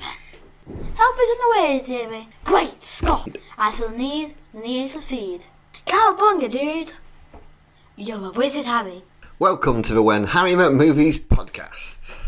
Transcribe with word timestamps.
help 0.00 1.16
is 1.20 1.30
on 1.30 1.38
the 1.38 1.60
way, 1.60 1.82
dearie. 1.84 2.28
Great 2.44 2.82
Scott! 2.82 3.36
I 3.58 3.70
feel 3.72 3.88
the 3.90 3.98
need, 3.98 4.34
the 4.54 4.60
need 4.60 4.90
for 4.90 5.00
speed. 5.00 5.42
Cowabunga, 5.86 6.50
dude! 6.50 6.94
You're 7.96 8.26
a 8.26 8.30
wizard, 8.30 8.64
Harry. 8.64 9.02
Welcome 9.38 9.82
to 9.82 9.94
the 9.94 10.02
When 10.02 10.24
Harry 10.24 10.56
Met 10.56 10.72
Movies 10.72 11.18
podcast. 11.18 12.18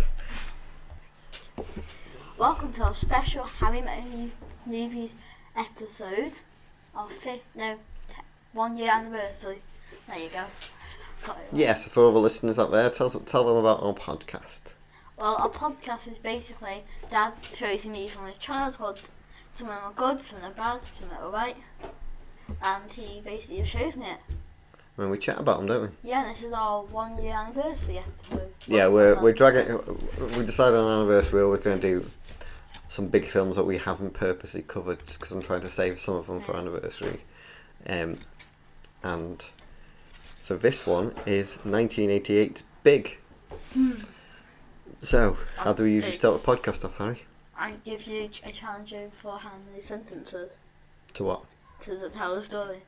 Welcome 2.37 2.73
to 2.75 2.83
our 2.83 2.95
special 2.95 3.45
Harry 3.45 3.81
Met 3.81 4.05
Movies 4.67 5.15
episode 5.57 6.33
of 6.95 7.11
fifth, 7.13 7.45
no, 7.55 7.77
one 8.53 8.77
year 8.77 8.91
anniversary. 8.91 9.63
There 10.09 10.19
you 10.19 10.29
go. 10.29 10.45
Yes, 11.53 11.89
for 11.89 12.03
all 12.03 12.13
the 12.13 12.19
listeners 12.19 12.59
out 12.59 12.71
there, 12.73 12.91
tell, 12.91 13.09
tell 13.09 13.45
them 13.45 13.57
about 13.57 13.83
our 13.83 13.95
podcast. 13.95 14.75
Well, 15.17 15.37
our 15.37 15.49
podcast 15.49 16.11
is 16.11 16.19
basically 16.19 16.83
Dad 17.11 17.33
shows 17.55 17.85
me 17.85 18.09
from 18.09 18.27
his 18.27 18.37
childhood. 18.37 19.01
Some 19.53 19.69
of 19.69 19.75
them 19.75 19.85
are 19.85 19.93
good, 19.93 20.21
some 20.21 20.37
of 20.39 20.43
them 20.43 20.53
are 20.53 20.55
bad, 20.55 20.81
some 20.99 21.11
of 21.11 21.17
them 21.17 21.27
are 21.27 21.31
right. 21.31 21.57
And 22.63 22.91
he 22.91 23.21
basically 23.21 23.65
shows 23.65 23.97
me 23.97 24.07
it. 24.07 24.19
When 24.97 25.11
we 25.11 25.19
chat 25.19 25.39
about 25.39 25.59
them, 25.59 25.67
don't 25.67 25.83
we? 25.83 26.11
Yeah, 26.11 26.25
this 26.25 26.43
is 26.43 26.53
our 26.53 26.83
one 26.83 27.23
year 27.23 27.35
anniversary 27.35 27.99
episode. 27.99 28.53
Yeah, 28.67 28.89
we're, 28.89 29.21
we're 29.21 29.33
dragging. 29.33 29.79
We 30.37 30.45
decided 30.45 30.79
on 30.79 31.01
anniversary 31.01 31.47
we're 31.47 31.57
going 31.59 31.81
to 31.81 32.01
do 32.01 32.11
some 32.89 33.09
big 33.09 33.25
films 33.25 33.57
that 33.57 33.65
we 33.65 33.79
haven't 33.79 34.15
purposely 34.15 34.63
covered 34.63 35.05
just 35.05 35.19
because 35.19 35.33
I'm 35.33 35.43
trying 35.43 35.61
to 35.61 35.69
save 35.69 35.99
some 35.99 36.15
of 36.15 36.27
them 36.27 36.41
for 36.41 36.57
anniversary. 36.57 37.21
Um, 37.89 38.19
and 39.03 39.45
so 40.39 40.57
this 40.57 40.87
one 40.87 41.15
is 41.27 41.59
1988's 41.65 42.65
Big. 42.83 43.19
So, 45.05 45.37
how 45.59 45.75
do 45.75 45.83
we 45.83 45.93
usually 45.93 46.13
start 46.15 46.37
a 46.37 46.39
podcast 46.39 46.83
off, 46.83 46.97
Harry? 46.97 47.19
I 47.59 47.73
give 47.85 48.05
you 48.07 48.31
a 48.43 48.51
challenge 48.51 48.95
of 48.95 49.13
for 49.13 49.39
how 49.39 49.53
many 49.69 49.79
sentences 49.83 50.53
To 51.13 51.25
what? 51.25 51.45
to 51.81 52.09
tell 52.09 52.35
the 52.35 52.41
story. 52.41 52.79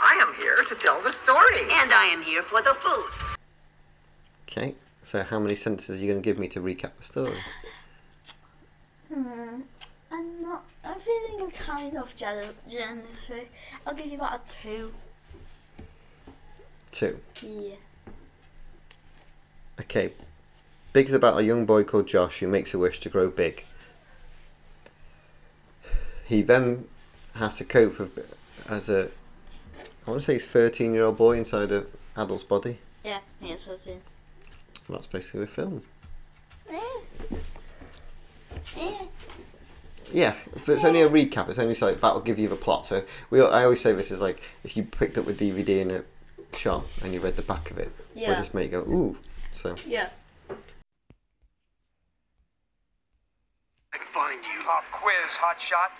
I 0.00 0.24
am 0.24 0.40
here 0.40 0.54
to 0.68 0.74
tell 0.76 1.00
the 1.02 1.10
story. 1.12 1.62
And 1.62 1.92
I 1.92 2.04
am 2.12 2.22
here 2.22 2.42
for 2.42 2.62
the 2.62 2.74
food. 2.74 3.36
Okay, 4.48 4.76
so 5.02 5.24
how 5.24 5.40
many 5.40 5.56
sentences 5.56 5.98
are 5.98 6.00
you 6.00 6.12
going 6.12 6.22
to 6.22 6.24
give 6.24 6.38
me 6.38 6.46
to 6.46 6.60
recap 6.60 6.96
the 6.96 7.02
story? 7.02 7.38
Hmm. 9.12 9.62
I'm 10.12 10.40
not. 10.42 10.62
I'm 10.84 11.00
feeling 11.00 11.50
kind 11.50 11.96
of 11.96 12.16
gener- 12.16 12.54
generous. 12.68 13.30
I'll 13.84 13.94
give 13.94 14.06
you 14.06 14.14
about 14.18 14.42
a 14.48 14.62
two. 14.62 14.92
Two. 16.92 17.18
Yeah. 17.42 17.74
Okay. 19.80 20.12
Big 20.92 21.06
is 21.06 21.12
about 21.12 21.38
a 21.38 21.44
young 21.44 21.66
boy 21.66 21.84
called 21.84 22.06
Josh 22.06 22.40
who 22.40 22.48
makes 22.48 22.74
a 22.74 22.78
wish 22.78 23.00
to 23.00 23.08
grow 23.08 23.28
big. 23.30 23.64
He 26.24 26.42
then 26.42 26.86
has 27.36 27.56
to 27.58 27.64
cope 27.64 27.98
with, 27.98 28.36
as 28.68 28.88
a, 28.88 29.10
I 30.06 30.10
want 30.10 30.20
to 30.20 30.26
say 30.26 30.34
he's 30.34 30.46
13 30.46 30.92
year 30.94 31.04
old 31.04 31.16
boy 31.16 31.36
inside 31.36 31.72
an 31.72 31.86
adult's 32.16 32.44
body. 32.44 32.78
Yeah. 33.04 33.20
Yeah. 33.40 33.56
So 33.56 33.76
two. 33.84 33.92
And 33.92 34.00
that's 34.88 35.06
basically 35.06 35.40
the 35.40 35.46
film. 35.46 35.82
Eh. 36.70 36.80
Yeah, 40.10 40.34
if 40.56 40.68
it's 40.68 40.84
only 40.84 41.02
a 41.02 41.08
recap. 41.08 41.48
It's 41.50 41.58
only 41.58 41.74
like 41.74 42.00
that'll 42.00 42.20
give 42.20 42.38
you 42.38 42.48
the 42.48 42.56
plot. 42.56 42.84
So 42.86 43.04
we, 43.30 43.42
I 43.42 43.64
always 43.64 43.80
say 43.80 43.92
this 43.92 44.10
is 44.10 44.20
like 44.22 44.42
if 44.64 44.74
you 44.76 44.82
picked 44.84 45.18
up 45.18 45.26
a 45.28 45.32
DVD 45.34 45.80
in 45.80 45.90
a 45.90 46.02
shop 46.56 46.86
and 47.02 47.12
you 47.12 47.20
read 47.20 47.36
the 47.36 47.42
back 47.42 47.70
of 47.70 47.78
it, 47.78 47.92
Yeah. 48.14 48.28
we'll 48.28 48.38
just 48.38 48.54
make 48.54 48.72
you 48.72 48.82
go 48.82 48.90
ooh. 48.90 49.18
So 49.52 49.74
Yeah. 49.86 50.08
I 54.00 54.04
find 54.12 54.44
you. 54.44 54.60
Pop 54.62 54.84
quiz, 54.92 55.32
hotshot. 55.32 55.90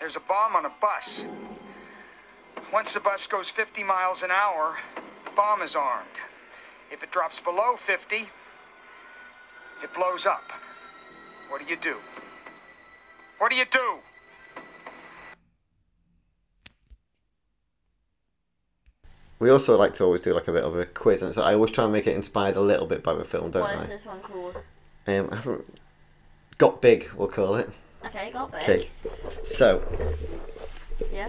There's 0.00 0.16
a 0.16 0.20
bomb 0.20 0.56
on 0.56 0.64
a 0.66 0.72
bus. 0.80 1.26
Once 2.72 2.94
the 2.94 3.00
bus 3.00 3.26
goes 3.26 3.50
50 3.50 3.82
miles 3.82 4.22
an 4.22 4.30
hour, 4.30 4.76
the 5.24 5.30
bomb 5.30 5.62
is 5.62 5.74
armed. 5.74 6.06
If 6.90 7.02
it 7.02 7.10
drops 7.10 7.40
below 7.40 7.76
50, 7.76 8.28
it 9.82 9.94
blows 9.94 10.26
up. 10.26 10.52
What 11.48 11.60
do 11.60 11.66
you 11.68 11.76
do? 11.76 11.96
What 13.38 13.50
do 13.50 13.56
you 13.56 13.64
do? 13.70 13.98
we 19.40 19.48
also 19.48 19.76
like 19.76 19.94
to 19.94 20.04
always 20.04 20.20
do 20.20 20.34
like 20.34 20.46
a 20.48 20.52
bit 20.52 20.62
of 20.62 20.76
a 20.76 20.84
quiz, 20.84 21.22
and 21.22 21.32
so 21.32 21.42
I 21.42 21.54
always 21.54 21.70
try 21.70 21.84
and 21.84 21.92
make 21.92 22.06
it 22.06 22.14
inspired 22.14 22.56
a 22.56 22.60
little 22.60 22.86
bit 22.86 23.02
by 23.02 23.14
the 23.14 23.24
film, 23.24 23.50
don't 23.50 23.62
What 23.62 23.76
I? 23.76 23.82
is 23.84 23.88
this 23.88 24.04
one 24.04 24.20
called? 24.20 24.56
Um, 25.06 25.28
I 25.32 25.36
haven't 25.36 25.79
got 26.60 26.82
big. 26.82 27.08
We'll 27.16 27.26
call 27.28 27.54
it. 27.56 27.70
Okay, 28.04 28.30
got 28.32 28.52
big. 28.52 28.62
Okay. 28.62 28.88
So 29.42 29.82
Yeah. 31.12 31.28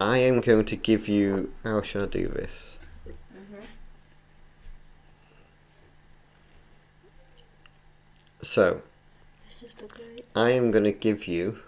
I 0.00 0.16
am 0.18 0.40
going 0.40 0.64
to 0.64 0.76
give 0.76 1.06
you. 1.06 1.52
How 1.62 1.82
should 1.82 2.02
I 2.02 2.06
do 2.06 2.28
this? 2.28 2.78
Mhm. 3.06 3.62
So 8.42 8.80
It's 9.46 9.60
just 9.60 9.82
a 9.82 9.86
great. 9.86 10.24
I 10.34 10.50
am 10.50 10.70
going 10.70 10.84
to 10.84 10.92
give 10.92 11.26
you. 11.28 11.58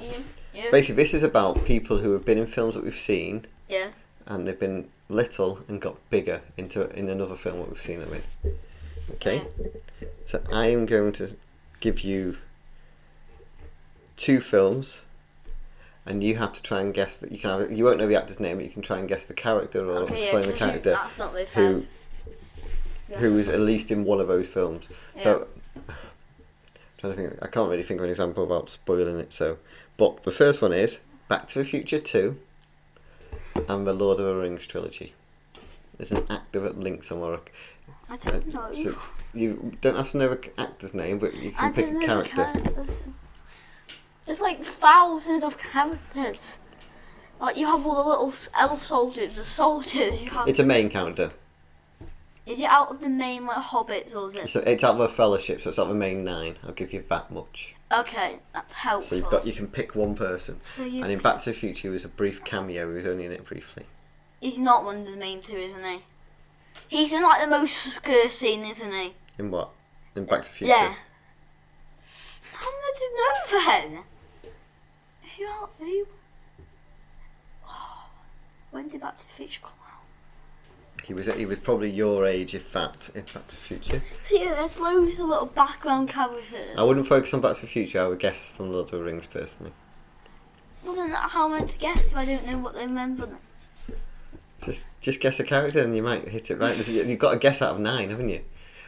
Yeah. 0.00 0.12
Yeah. 0.54 0.70
Basically, 0.70 0.94
this 1.02 1.12
is 1.14 1.22
about 1.24 1.64
people 1.64 1.98
who 1.98 2.12
have 2.12 2.24
been 2.24 2.38
in 2.38 2.46
films 2.46 2.74
that 2.76 2.84
we've 2.84 2.94
seen, 2.94 3.46
Yeah. 3.68 3.90
and 4.26 4.46
they've 4.46 4.58
been 4.58 4.88
little 5.08 5.60
and 5.68 5.80
got 5.80 5.96
bigger 6.10 6.42
into 6.56 6.88
in 6.98 7.08
another 7.08 7.34
film 7.36 7.58
that 7.58 7.68
we've 7.68 7.78
seen 7.90 8.00
them 8.00 8.12
in. 8.14 8.58
Okay. 9.12 9.42
So 10.24 10.42
I 10.52 10.66
am 10.68 10.86
going 10.86 11.12
to 11.12 11.36
give 11.80 12.00
you 12.00 12.36
two 14.16 14.40
films, 14.40 15.04
and 16.04 16.22
you 16.24 16.36
have 16.36 16.52
to 16.54 16.62
try 16.62 16.80
and 16.80 16.92
guess. 16.92 17.16
You 17.30 17.38
can 17.38 17.60
have, 17.60 17.70
you 17.72 17.84
won't 17.84 17.98
know 17.98 18.06
the 18.06 18.16
actor's 18.16 18.40
name, 18.40 18.56
but 18.56 18.64
you 18.64 18.70
can 18.70 18.82
try 18.82 18.98
and 18.98 19.08
guess 19.08 19.24
the 19.24 19.34
character 19.34 19.84
or 19.86 19.98
Okay, 20.02 20.18
yeah, 20.18 20.22
explain 20.24 20.46
the 20.46 20.52
'cause 20.52 20.60
you- 20.60 20.66
character 20.66 20.98
not 21.18 21.32
who 21.32 21.62
him. 21.62 21.88
who 23.18 23.38
is 23.38 23.48
at 23.48 23.60
least 23.60 23.90
in 23.90 24.04
one 24.04 24.20
of 24.20 24.28
those 24.28 24.48
films. 24.48 24.88
So 25.18 25.46
Yeah. 25.76 25.94
trying 26.98 27.14
to 27.14 27.20
think, 27.28 27.38
I 27.42 27.46
can't 27.46 27.70
really 27.70 27.82
think 27.82 28.00
of 28.00 28.04
an 28.04 28.10
example 28.10 28.44
without 28.46 28.70
spoiling 28.70 29.18
it. 29.18 29.32
So, 29.32 29.58
but 29.96 30.24
the 30.24 30.32
first 30.32 30.60
one 30.62 30.72
is 30.72 31.00
Back 31.28 31.46
to 31.48 31.58
the 31.60 31.64
Future 31.64 32.00
Two, 32.00 32.38
and 33.68 33.86
the 33.86 33.92
Lord 33.92 34.18
of 34.18 34.26
the 34.26 34.34
Rings 34.34 34.66
trilogy. 34.66 35.14
There's 35.96 36.12
an 36.12 36.24
actor 36.30 36.60
that 36.60 36.78
links 36.78 37.06
somewhere. 37.08 37.38
I 38.08 38.16
don't 38.16 38.52
know. 38.54 38.72
so 38.72 38.96
you 39.34 39.72
don't 39.80 39.96
have 39.96 40.10
to 40.10 40.18
know 40.18 40.28
the 40.28 40.60
actor's 40.60 40.94
name, 40.94 41.18
but 41.18 41.34
you 41.34 41.52
I 41.58 41.70
can 41.70 41.72
pick 41.72 42.02
a 42.02 42.06
character. 42.06 42.52
There's 44.24 44.40
like 44.40 44.62
thousands 44.62 45.44
of 45.44 45.58
characters. 45.58 46.58
Like 47.40 47.56
you 47.56 47.66
have 47.66 47.86
all 47.86 48.02
the 48.02 48.08
little 48.08 48.34
elf 48.58 48.82
soldiers, 48.82 49.36
the 49.36 49.44
soldiers. 49.44 50.20
You 50.20 50.30
have. 50.30 50.48
It's 50.48 50.58
a 50.58 50.64
main 50.64 50.88
character. 50.88 51.32
is 52.46 52.60
it 52.60 52.64
out 52.64 52.90
of 52.90 53.00
the 53.00 53.08
main 53.08 53.44
like 53.44 53.58
hobbits 53.62 54.14
or 54.14 54.28
is 54.28 54.36
it? 54.36 54.48
So 54.48 54.60
it's 54.60 54.82
out 54.84 54.94
of 54.94 54.98
the 55.00 55.08
Fellowship, 55.08 55.60
so 55.60 55.68
it's 55.68 55.78
out 55.78 55.84
of 55.84 55.88
the 55.90 55.94
main 55.94 56.24
nine. 56.24 56.56
I'll 56.64 56.72
give 56.72 56.92
you 56.92 57.02
that 57.02 57.30
much. 57.30 57.74
Okay, 57.96 58.38
that's 58.52 58.72
helpful. 58.72 59.02
So 59.02 59.16
you've 59.16 59.30
got 59.30 59.46
you 59.46 59.52
can 59.52 59.66
pick 59.68 59.94
one 59.94 60.14
person. 60.14 60.60
So 60.62 60.84
you 60.84 61.02
And 61.02 61.12
in 61.12 61.18
Back 61.18 61.38
to 61.40 61.50
the 61.50 61.54
Future, 61.54 61.88
he 61.88 61.92
was 61.92 62.04
a 62.04 62.08
brief 62.08 62.42
cameo. 62.44 62.88
He 62.88 62.96
was 62.96 63.06
only 63.06 63.26
in 63.26 63.32
it 63.32 63.44
briefly. 63.44 63.84
He's 64.40 64.58
not 64.58 64.84
one 64.84 65.00
of 65.00 65.06
the 65.06 65.16
main 65.16 65.40
two, 65.40 65.56
isn't 65.56 65.84
he? 65.84 66.02
He's 66.88 67.12
in 67.12 67.22
like 67.22 67.40
the 67.42 67.48
most 67.48 67.74
scare 67.76 68.28
scene, 68.28 68.64
isn't 68.64 68.92
he? 68.92 69.14
In 69.38 69.50
what? 69.50 69.70
In 70.14 70.24
Back 70.24 70.42
to 70.42 70.48
the 70.48 70.54
Future. 70.54 70.72
Yeah. 70.72 70.94
How 72.52 72.70
did 72.70 73.02
I 73.02 73.12
know 73.16 73.60
then? 73.92 73.98
Who? 75.36 75.44
are- 75.44 75.68
Who? 75.78 76.06
Oh, 77.68 78.08
when 78.70 78.88
did 78.88 79.00
Back 79.00 79.18
to 79.18 79.26
the 79.26 79.32
Future 79.34 79.60
come 79.62 79.72
out? 79.72 81.04
He 81.04 81.12
was 81.14 81.26
he 81.34 81.44
was 81.46 81.58
probably 81.58 81.90
your 81.90 82.24
age, 82.26 82.54
if 82.54 82.72
that, 82.72 83.10
in 83.14 83.22
Back 83.24 83.46
to 83.48 83.54
the 83.56 83.60
Future. 83.62 84.02
See, 84.22 84.38
there's 84.44 84.78
loads 84.80 85.18
of 85.20 85.26
little 85.28 85.46
background 85.46 86.08
characters. 86.08 86.76
I 86.78 86.82
wouldn't 86.82 87.06
focus 87.06 87.34
on 87.34 87.40
Back 87.40 87.56
to 87.56 87.60
the 87.62 87.66
Future. 87.66 88.00
I 88.00 88.06
would 88.06 88.18
guess 88.18 88.48
from 88.50 88.72
Lord 88.72 88.86
of 88.86 88.90
the 88.92 89.02
Rings 89.02 89.26
personally. 89.26 89.72
Well, 90.84 90.94
then 90.94 91.10
how 91.10 91.46
am 91.52 91.62
I 91.62 91.66
to 91.66 91.78
guess 91.78 91.98
if 91.98 92.16
I 92.16 92.24
don't 92.24 92.46
know 92.46 92.58
what 92.58 92.74
they 92.74 92.86
remember? 92.86 93.26
Them? 93.26 93.38
Just 94.64 94.86
just 95.00 95.20
guess 95.20 95.38
a 95.38 95.44
character 95.44 95.80
and 95.82 95.94
you 95.96 96.02
might 96.02 96.28
hit 96.28 96.50
it 96.50 96.58
right. 96.58 96.76
You've 96.88 97.18
got 97.18 97.34
a 97.34 97.38
guess 97.38 97.60
out 97.62 97.74
of 97.74 97.80
nine, 97.80 98.10
haven't 98.10 98.28
you? 98.28 98.42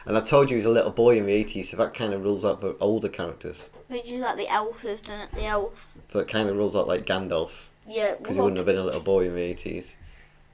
And 0.05 0.17
I 0.17 0.21
told 0.21 0.49
you 0.49 0.55
he 0.55 0.59
was 0.59 0.65
a 0.65 0.69
little 0.73 0.91
boy 0.91 1.17
in 1.17 1.25
the 1.25 1.43
80s, 1.43 1.65
so 1.65 1.77
that 1.77 1.93
kind 1.93 2.13
of 2.13 2.23
rules 2.23 2.43
out 2.43 2.61
the 2.61 2.75
older 2.79 3.09
characters. 3.09 3.69
Would 3.89 4.05
you 4.07 4.19
like 4.19 4.37
the 4.37 4.47
elf 4.47 4.81
system? 4.81 5.19
The 5.33 5.45
elf. 5.45 5.87
So 6.09 6.19
it 6.19 6.27
kind 6.27 6.49
of 6.49 6.55
rules 6.55 6.75
out 6.75 6.87
like 6.87 7.05
Gandalf, 7.05 7.67
Yeah. 7.87 8.15
because 8.15 8.35
he 8.35 8.41
wouldn't 8.41 8.57
have 8.57 8.65
been 8.65 8.77
a 8.77 8.83
little 8.83 9.01
boy 9.01 9.25
in 9.27 9.35
the 9.35 9.41
80s. 9.41 9.95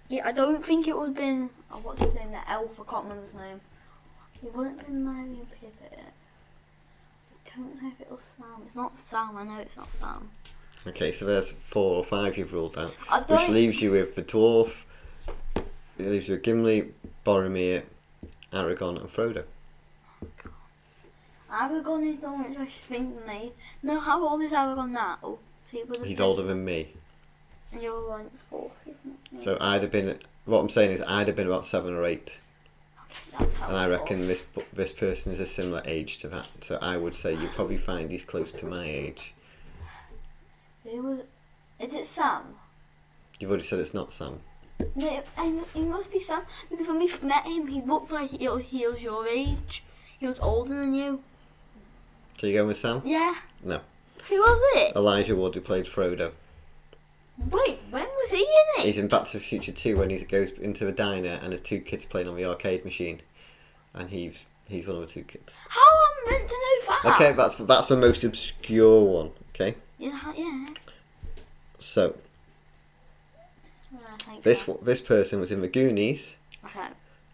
Yeah, 0.09 0.27
I 0.27 0.31
don't 0.33 0.65
think 0.65 0.87
it 0.87 0.97
would 0.97 1.09
have 1.09 1.15
been. 1.15 1.49
Oh, 1.71 1.79
what's 1.83 2.01
his 2.01 2.13
name? 2.15 2.31
The 2.31 2.51
elf. 2.51 2.79
I 2.79 2.83
can't 2.91 3.03
remember 3.03 3.23
his 3.23 3.33
name. 3.35 3.61
He 4.41 4.47
wouldn't 4.49 4.77
have 4.79 4.87
been 4.87 5.05
Marion 5.05 5.47
Pivot. 5.59 5.99
I 7.45 7.57
don't 7.57 7.81
know 7.81 7.89
if 7.89 8.01
it 8.01 8.11
was 8.11 8.21
Sam. 8.37 8.61
It's 8.65 8.75
not 8.75 8.97
Sam. 8.97 9.37
I 9.37 9.43
know 9.43 9.59
it's 9.59 9.77
not 9.77 9.93
Sam. 9.93 10.29
Okay, 10.87 11.11
so 11.11 11.25
there's 11.25 11.53
four 11.53 11.95
or 11.95 12.03
five 12.03 12.37
you've 12.37 12.51
ruled 12.53 12.77
out, 12.77 12.91
which 13.29 13.47
leaves 13.49 13.81
you 13.81 13.91
with 13.91 14.15
the 14.15 14.23
dwarf. 14.23 14.83
It 15.97 16.07
leaves 16.07 16.27
you 16.27 16.35
with 16.35 16.43
Gimli, 16.43 16.91
Boromir, 17.25 17.83
Aragorn, 18.51 18.99
and 18.99 19.09
Frodo. 19.09 19.43
Oh, 20.21 20.27
Aragorn 21.51 22.13
is 22.13 22.19
the 22.19 22.27
one 22.27 22.49
which 22.49 22.59
I 22.59 22.65
think 22.89 23.25
me. 23.25 23.53
No, 23.81 23.99
how 23.99 24.27
old 24.27 24.41
is 24.41 24.51
Aragorn 24.51 24.91
now? 24.91 25.17
Oh, 25.23 25.39
so 25.71 25.77
he 25.77 26.07
He's 26.07 26.19
older 26.19 26.43
than 26.43 26.65
me. 26.65 26.93
And 27.71 27.81
you're 27.81 27.99
around 27.99 28.29
40, 28.49 28.71
isn't 28.83 29.17
it? 29.33 29.39
So 29.39 29.57
I'd 29.61 29.81
have 29.81 29.91
been. 29.91 30.17
What 30.45 30.59
I'm 30.59 30.69
saying 30.69 30.91
is, 30.91 31.03
I'd 31.07 31.27
have 31.27 31.35
been 31.35 31.47
about 31.47 31.65
seven 31.65 31.93
or 31.93 32.05
eight, 32.05 32.39
and 33.39 33.75
I 33.75 33.87
reckon 33.87 34.27
this 34.27 34.43
this 34.73 34.93
person 34.93 35.31
is 35.33 35.39
a 35.39 35.45
similar 35.45 35.81
age 35.85 36.17
to 36.19 36.27
that. 36.29 36.47
So 36.61 36.77
I 36.81 36.97
would 36.97 37.15
say 37.15 37.33
you 37.33 37.47
probably 37.47 37.77
find 37.77 38.11
he's 38.11 38.23
close 38.23 38.53
to 38.53 38.65
my 38.65 38.85
age. 38.85 39.33
Who 40.83 41.01
was. 41.01 41.19
Is 41.79 41.93
it 41.93 42.05
Sam? 42.05 42.55
You've 43.39 43.49
already 43.49 43.65
said 43.65 43.79
it's 43.79 43.93
not 43.93 44.11
Sam. 44.11 44.41
No, 44.95 45.23
he 45.73 45.81
must 45.81 46.11
be 46.11 46.19
Sam 46.19 46.41
because 46.69 46.87
when 46.87 46.99
we 46.99 47.11
met 47.21 47.45
him, 47.45 47.67
he 47.67 47.81
looked 47.81 48.11
like 48.11 48.29
he, 48.31 48.37
he 48.37 48.87
was 48.87 49.01
your 49.01 49.27
age. 49.27 49.83
He 50.19 50.27
was 50.27 50.39
older 50.39 50.75
than 50.75 50.93
you. 50.93 51.21
So 52.37 52.47
you 52.47 52.53
going 52.53 52.67
with 52.67 52.77
Sam? 52.77 53.01
Yeah. 53.05 53.35
No. 53.63 53.79
Who 54.29 54.37
was 54.37 54.61
it? 54.77 54.95
Elijah 54.95 55.35
Wood, 55.35 55.55
who 55.55 55.61
played 55.61 55.85
Frodo. 55.85 56.31
Wait, 57.49 57.79
when 57.89 58.05
was 58.05 58.29
he 58.29 58.37
in 58.37 58.81
it? 58.81 58.85
He's 58.85 58.97
in 58.97 59.07
Back 59.07 59.25
to 59.25 59.33
the 59.33 59.39
Future 59.43 59.71
2 59.71 59.97
when 59.97 60.09
he 60.09 60.17
goes 60.19 60.51
into 60.51 60.85
the 60.85 60.91
diner 60.91 61.39
and 61.41 61.51
there's 61.51 61.61
two 61.61 61.79
kids 61.79 62.05
playing 62.05 62.27
on 62.27 62.35
the 62.35 62.45
arcade 62.45 62.85
machine, 62.85 63.21
and 63.93 64.09
he's 64.09 64.45
he's 64.67 64.87
one 64.87 64.95
of 64.95 65.01
the 65.01 65.07
two 65.07 65.23
kids. 65.23 65.65
How 65.69 65.81
am 65.81 66.27
I 66.27 66.31
meant 66.31 66.49
to 66.49 66.55
know 66.55 66.95
that? 67.03 67.15
Okay, 67.15 67.31
that's 67.33 67.55
that's 67.55 67.87
the 67.87 67.97
most 67.97 68.23
obscure 68.23 69.03
one. 69.03 69.31
Okay, 69.53 69.75
Yeah, 69.99 70.33
yeah. 70.35 70.67
so 71.77 72.15
This 74.43 74.67
one- 74.67 74.79
this 74.81 75.01
person 75.01 75.39
was 75.39 75.51
in 75.51 75.61
the 75.61 75.67
Goonies 75.67 76.35
Okay. 76.65 76.87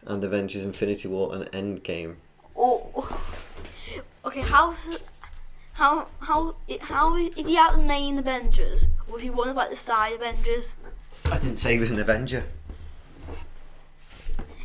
and 0.06 0.24
Avengers: 0.24 0.63
Infinity 0.63 1.07
War 1.07 1.33
and 1.36 1.45
Endgame. 1.51 2.15
Oh. 2.56 3.19
Okay, 4.25 4.42
how's 4.42 4.98
how 5.74 6.07
how 6.19 6.56
how 6.80 7.15
is 7.18 7.31
he 7.36 7.57
out 7.57 7.75
the 7.75 7.81
main 7.81 8.19
Avengers? 8.19 8.88
Or 9.07 9.13
was 9.13 9.21
he 9.24 9.30
one 9.30 9.50
of 9.50 9.56
like 9.56 9.69
the 9.69 9.75
side 9.75 10.13
Avengers? 10.13 10.75
I 11.31 11.38
didn't 11.39 11.57
say 11.57 11.74
he 11.74 11.80
was 11.80 11.92
an 11.92 12.00
Avenger. 12.00 12.44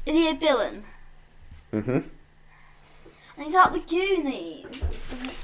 Is 0.04 0.14
he 0.14 0.28
a 0.28 0.34
villain? 0.34 0.84
Mhm. 1.72 2.04
And 3.36 3.44
he's 3.46 3.54
out 3.54 3.72
the 3.72 3.80
Goonies. 3.80 4.82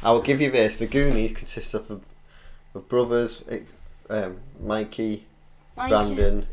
I 0.02 0.10
will 0.12 0.20
give 0.20 0.40
you 0.40 0.50
this: 0.50 0.76
the 0.76 0.86
Goonies 0.86 1.32
consists 1.32 1.74
of 1.74 1.88
the, 1.88 2.00
the 2.72 2.78
brothers, 2.80 3.42
eh, 3.50 3.60
um, 4.08 4.38
Mikey, 4.60 5.26
Like, 5.76 5.90
Brandon, 5.90 6.46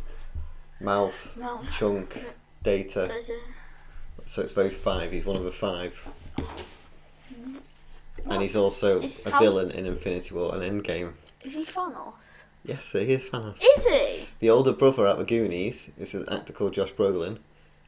Mouth, 0.79 1.35
Mouth. 1.37 1.71
Chunk, 1.77 2.25
Data. 2.63 3.05
There's 3.07 3.29
a- 3.29 3.39
So 4.25 4.41
it's 4.41 4.53
those 4.53 4.75
five. 4.77 5.11
He's 5.11 5.25
one 5.25 5.35
of 5.35 5.43
the 5.43 5.51
five. 5.51 6.07
And 8.29 8.41
he's 8.41 8.55
also 8.55 9.01
Is- 9.01 9.19
a 9.25 9.31
how- 9.31 9.39
villain 9.39 9.71
in 9.71 9.85
Infinity 9.85 10.33
War 10.35 10.55
and 10.55 10.61
Endgame. 10.83 11.13
Is 11.43 11.53
he 11.53 11.65
Thanos? 11.65 12.43
Yes, 12.65 12.91
he 12.91 12.99
is 12.99 13.29
Thanos. 13.29 13.61
Is 13.61 13.83
he? 13.85 14.27
The 14.39 14.49
older 14.49 14.73
brother 14.73 15.07
at 15.07 15.17
the 15.17 15.23
Goonies 15.23 15.89
is 15.97 16.13
an 16.13 16.27
actor 16.29 16.51
called 16.53 16.73
Josh 16.73 16.91
Brolin, 16.93 17.39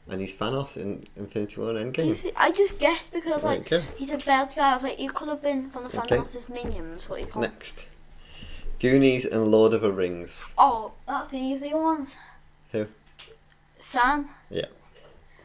and 0.10 0.22
he's 0.22 0.36
Thanos 0.36 0.78
in 0.78 1.06
Infinity 1.16 1.60
War 1.60 1.76
and 1.76 1.94
Endgame. 1.94 2.32
I 2.36 2.52
just 2.52 2.78
guessed 2.80 3.12
because 3.12 3.44
like 3.44 3.68
he's 3.98 4.10
a 4.10 4.18
bad 4.18 4.52
guy. 4.56 4.72
I 4.72 4.74
was 4.74 4.84
like, 4.84 4.98
he 4.98 5.08
could 5.10 5.28
have 5.28 5.42
been 5.42 5.70
from 5.70 5.84
the 5.88 6.00
Okay. 6.00 6.18
Thanos' 6.18 6.48
minions. 6.50 7.08
What 7.10 7.20
you 7.20 7.28
call? 7.28 7.42
Next. 7.42 7.88
Goonies 8.80 9.26
and 9.26 9.52
Lord 9.52 9.74
of 9.74 9.82
the 9.82 9.92
Rings. 9.92 10.44
Oh, 10.58 10.94
that's 11.06 11.30
the 11.30 11.38
easy 11.38 11.74
one. 11.74 12.08
Who? 12.72 12.88
Sam. 13.80 14.30
Yeah. 14.50 14.66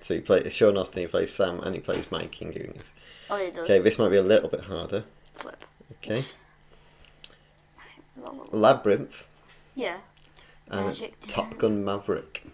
So 0.01 0.15
he 0.15 0.21
plays 0.21 0.53
Sean 0.53 0.79
Astin, 0.79 1.03
he 1.03 1.07
plays 1.09 1.33
Sam, 1.33 1.61
and 1.61 1.75
he 1.75 1.81
plays 1.81 2.11
Mike 2.13 2.41
in 2.41 2.53
Goonies. 2.53 2.93
Oh, 3.29 3.37
he 3.37 3.51
does. 3.51 3.65
Okay, 3.65 3.81
this 3.81 3.99
might 3.99 4.11
be 4.11 4.17
a 4.19 4.23
little 4.23 4.49
bit 4.49 4.65
harder. 4.65 5.05
Flip. 5.35 5.65
Okay. 6.05 6.21
Labyrinth 8.51 9.29
Yeah. 9.75 9.99
and 10.71 10.87
Magic 10.87 11.15
Top 11.27 11.59
Gun 11.59 11.85
Maverick. 11.85 12.45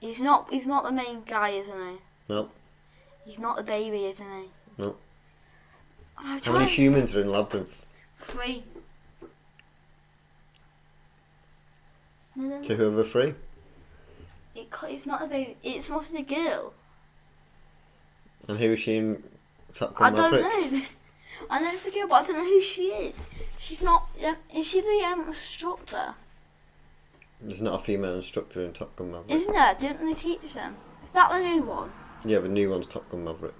He's 0.00 0.20
not. 0.20 0.48
He's 0.50 0.66
not 0.66 0.84
the 0.84 0.92
main 0.92 1.22
guy, 1.24 1.50
isn't 1.50 1.72
he? 1.90 1.96
Nope. 2.28 2.52
He's 3.24 3.38
not 3.38 3.56
the 3.56 3.62
baby, 3.62 4.04
isn't 4.06 4.26
he? 4.26 4.48
No. 4.76 4.96
I'm 6.18 6.40
How 6.42 6.52
many 6.52 6.66
humans 6.66 7.14
are 7.14 7.20
in 7.20 7.30
Labyrinth? 7.30 7.86
Three. 8.18 8.64
No. 12.36 12.62
To 12.62 12.74
whoever 12.74 13.04
three? 13.04 13.34
It, 14.54 14.68
it's 14.84 15.06
not 15.06 15.22
a 15.22 15.26
baby. 15.26 15.56
It's 15.62 15.86
to 15.86 16.00
be 16.12 16.18
a 16.18 16.22
girl. 16.22 16.72
And 18.48 18.58
who 18.58 18.72
is 18.72 18.80
she 18.80 18.96
in 18.96 19.22
Top 19.72 20.00
I 20.00 20.10
Gun 20.10 20.14
don't 20.14 20.42
Maverick? 20.42 20.72
know. 20.72 20.82
I 21.50 21.60
know 21.60 21.72
it's 21.72 21.82
the 21.82 21.90
girl, 21.90 22.06
but 22.08 22.24
I 22.24 22.26
don't 22.26 22.36
know 22.36 22.44
who 22.44 22.60
she 22.60 22.82
is. 22.84 23.14
She's 23.58 23.82
not. 23.82 24.08
Um, 24.24 24.36
is 24.54 24.66
she 24.66 24.80
the 24.80 25.04
um, 25.06 25.28
instructor? 25.28 26.14
There's 27.40 27.62
not 27.62 27.80
a 27.80 27.82
female 27.82 28.14
instructor 28.14 28.64
in 28.64 28.72
Top 28.72 28.94
Gun 28.96 29.10
Maverick. 29.12 29.30
Isn't 29.30 29.52
there? 29.52 29.74
Didn't 29.74 30.06
they 30.06 30.14
teach 30.14 30.54
them? 30.54 30.76
Is 31.04 31.12
that 31.14 31.30
the 31.32 31.38
new 31.40 31.62
one? 31.62 31.92
Yeah, 32.24 32.38
the 32.38 32.48
new 32.48 32.70
one's 32.70 32.86
Top 32.86 33.08
Gun 33.10 33.24
Maverick. 33.24 33.54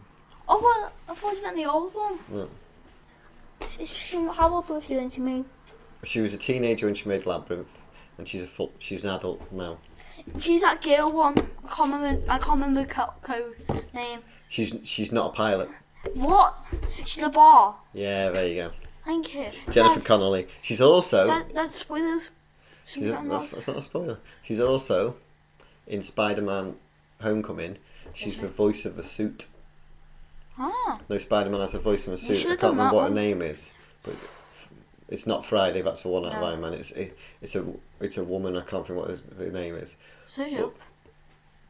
Oh 0.49 0.61
well, 0.61 0.93
I 1.09 1.15
thought 1.15 1.37
you 1.37 1.43
meant 1.43 1.57
the 1.57 1.65
old 1.67 1.93
one. 1.95 2.19
No. 2.31 2.49
She, 3.69 4.17
how 4.17 4.55
old 4.55 4.69
was 4.69 4.85
she 4.85 4.97
when 4.97 5.11
she 5.11 5.21
moved? 5.21 5.49
She 6.05 6.21
was 6.21 6.35
a 6.35 6.39
teenager 6.39 6.87
when 6.87 6.95
she 6.95 7.09
made 7.09 7.25
Labyrinth, 7.25 7.79
and 8.19 8.27
she's 8.29 8.43
a 8.43 8.47
full, 8.47 8.73
she's 8.79 9.05
an 9.05 9.11
adult 9.11 9.51
now. 9.53 9.79
She's 10.39 10.61
that 10.63 10.83
girl 10.83 11.13
one. 11.13 11.35
I 11.65 11.75
can't 11.75 11.93
remember. 11.93 12.31
I 12.33 12.39
can't 12.39 12.61
remember 12.61 12.85
co- 12.87 13.13
code 13.23 13.55
name. 13.93 14.21
She's 14.49 14.75
she's 14.85 15.13
not 15.13 15.31
a 15.31 15.33
pilot. 15.35 15.69
What? 16.15 16.55
She's 17.05 17.23
a 17.23 17.29
bar. 17.29 17.77
Yeah, 17.93 18.31
there 18.31 18.47
you 18.47 18.55
go. 18.55 18.71
Thank 19.05 19.35
you. 19.35 19.47
Jennifer 19.71 20.01
Dad, 20.01 20.05
Connelly. 20.07 20.47
She's 20.63 20.81
also 20.81 21.27
Dad, 21.27 21.53
Dad, 21.55 21.75
spoilers. 21.75 22.31
she's, 22.87 23.11
that's, 23.11 23.49
that's 23.49 23.69
not 23.69 23.77
a 23.77 23.83
spoiler. 23.83 24.19
She's 24.43 24.61
also 24.61 25.17
in 25.87 26.01
Spider-Man: 26.03 26.77
Homecoming. 27.21 27.79
She's 28.15 28.39
the 28.39 28.49
voice 28.49 28.87
of 28.87 28.97
the 28.97 29.03
suit. 29.03 29.49
Ah, 30.59 30.99
No, 31.09 31.19
Spider-Man 31.19 31.61
has 31.61 31.75
a 31.75 31.81
voice 31.81 32.07
of 32.07 32.13
a 32.13 32.17
suit. 32.17 32.39
I 32.47 32.57
can't 32.57 32.63
remember 32.63 32.85
that 32.85 32.95
what 32.95 33.09
her 33.09 33.15
name 33.15 33.43
is, 33.43 33.73
but 34.05 34.15
it's 35.15 35.27
not 35.27 35.45
Friday. 35.45 35.81
That's 35.81 36.03
the 36.03 36.09
one 36.09 36.27
out 36.27 36.35
of. 36.35 36.43
Iron 36.43 36.61
Man. 36.61 36.75
It's 36.75 36.93
it, 36.93 37.17
it's 37.41 37.55
a 37.57 37.65
it's 38.01 38.19
a 38.19 38.25
woman. 38.25 38.57
I 38.57 38.61
can't 38.63 38.87
think 38.87 38.99
what 38.99 39.09
her, 39.39 39.51
name 39.51 39.77
is. 39.77 39.97
so 40.27 40.45
you. 40.45 40.75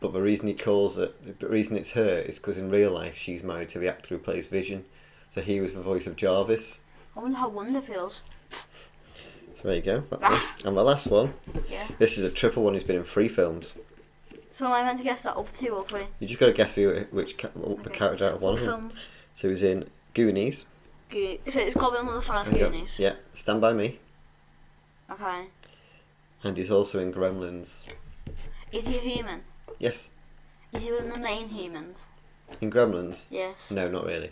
But 0.01 0.13
the 0.13 0.21
reason 0.21 0.49
he 0.49 0.55
calls 0.55 0.99
it, 0.99 1.39
the 1.39 1.49
reason 1.49 1.77
it's 1.77 1.93
her, 1.93 2.19
is 2.19 2.39
because 2.39 2.59
in 2.59 2.69
real 2.69 2.91
life 2.91 3.17
she's 3.17 3.43
married 3.43 3.69
to 3.69 3.79
the 3.79 3.89
actor 3.89 4.15
who 4.17 4.19
plays 4.19 4.47
Vision. 4.47 4.85
So 5.31 5.41
he 5.41 5.61
was 5.61 5.75
the 5.75 5.81
voice 5.83 6.07
of 6.07 6.17
Jarvis. 6.17 6.81
I 7.17 7.21
wonder 7.21 7.39
how 7.39 7.49
Wanda 7.49 7.81
feels. 7.81 8.23
So 9.55 9.69
there 9.69 9.77
you 9.77 9.83
go. 9.83 10.05
Ah. 10.21 10.55
And 10.65 10.77
the 10.77 10.83
last 10.83 11.07
one, 11.07 11.33
Yeah. 11.71 11.87
this 11.99 12.19
is 12.19 12.25
a 12.25 12.31
triple 12.31 12.65
one. 12.65 12.75
He's 12.75 12.85
been 12.85 12.97
in 12.97 13.05
three 13.05 13.29
films. 13.29 13.75
So 14.51 14.67
am 14.67 14.73
I 14.73 14.83
meant 14.85 14.99
to 14.99 15.05
guess 15.05 15.23
that 15.23 15.37
of 15.37 15.57
two 15.57 15.69
or 15.69 15.85
three? 15.85 16.05
You 16.21 16.27
just 16.29 16.39
got 16.39 16.47
to 16.47 16.53
guess 16.53 16.77
which 16.77 17.39
ca- 17.39 17.49
the 17.55 17.91
character 17.91 18.27
out 18.27 18.35
of 18.35 18.43
one 18.43 18.55
of 18.55 18.61
them. 18.61 18.81
Films. 18.83 19.07
So 19.35 19.49
he 19.49 19.53
was 19.53 19.63
in 19.63 19.87
Goonies. 20.13 20.67
So 21.11 21.61
it's 21.61 21.75
be 21.77 21.81
on 21.81 22.07
the 22.15 22.21
five 22.21 22.47
and 22.49 22.57
he 22.57 22.63
Goonies. 22.63 22.99
yeah, 22.99 23.15
Stand 23.33 23.61
by 23.61 23.73
Me, 23.73 23.99
Okay. 25.11 25.47
and 26.43 26.57
he's 26.57 26.71
also 26.71 26.99
in 26.99 27.13
Gremlins. 27.13 27.85
Is 28.73 28.87
he 28.89 28.97
a 28.97 29.01
human? 29.01 29.43
Yes, 29.79 30.11
Is 30.73 30.83
he 30.83 30.93
one 30.93 31.05
of 31.07 31.13
the 31.15 31.21
main 31.21 31.49
humans? 31.49 32.01
in 32.61 32.71
Gremlins. 32.71 33.27
Yes. 33.31 33.71
No, 33.71 33.89
not 33.89 34.05
really. 34.07 34.31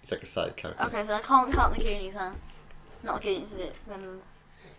He's 0.00 0.10
like 0.12 0.22
a 0.22 0.26
side 0.26 0.56
character. 0.56 0.84
Okay, 0.84 1.04
so 1.04 1.12
I 1.14 1.20
can't 1.20 1.52
count 1.52 1.74
the 1.74 1.82
Goonies 1.82 2.14
then. 2.14 2.32
Not 3.02 3.20
the 3.22 3.28
Goonies, 3.28 3.52
is 3.52 3.60
it? 3.60 3.74
Venom. 3.86 4.20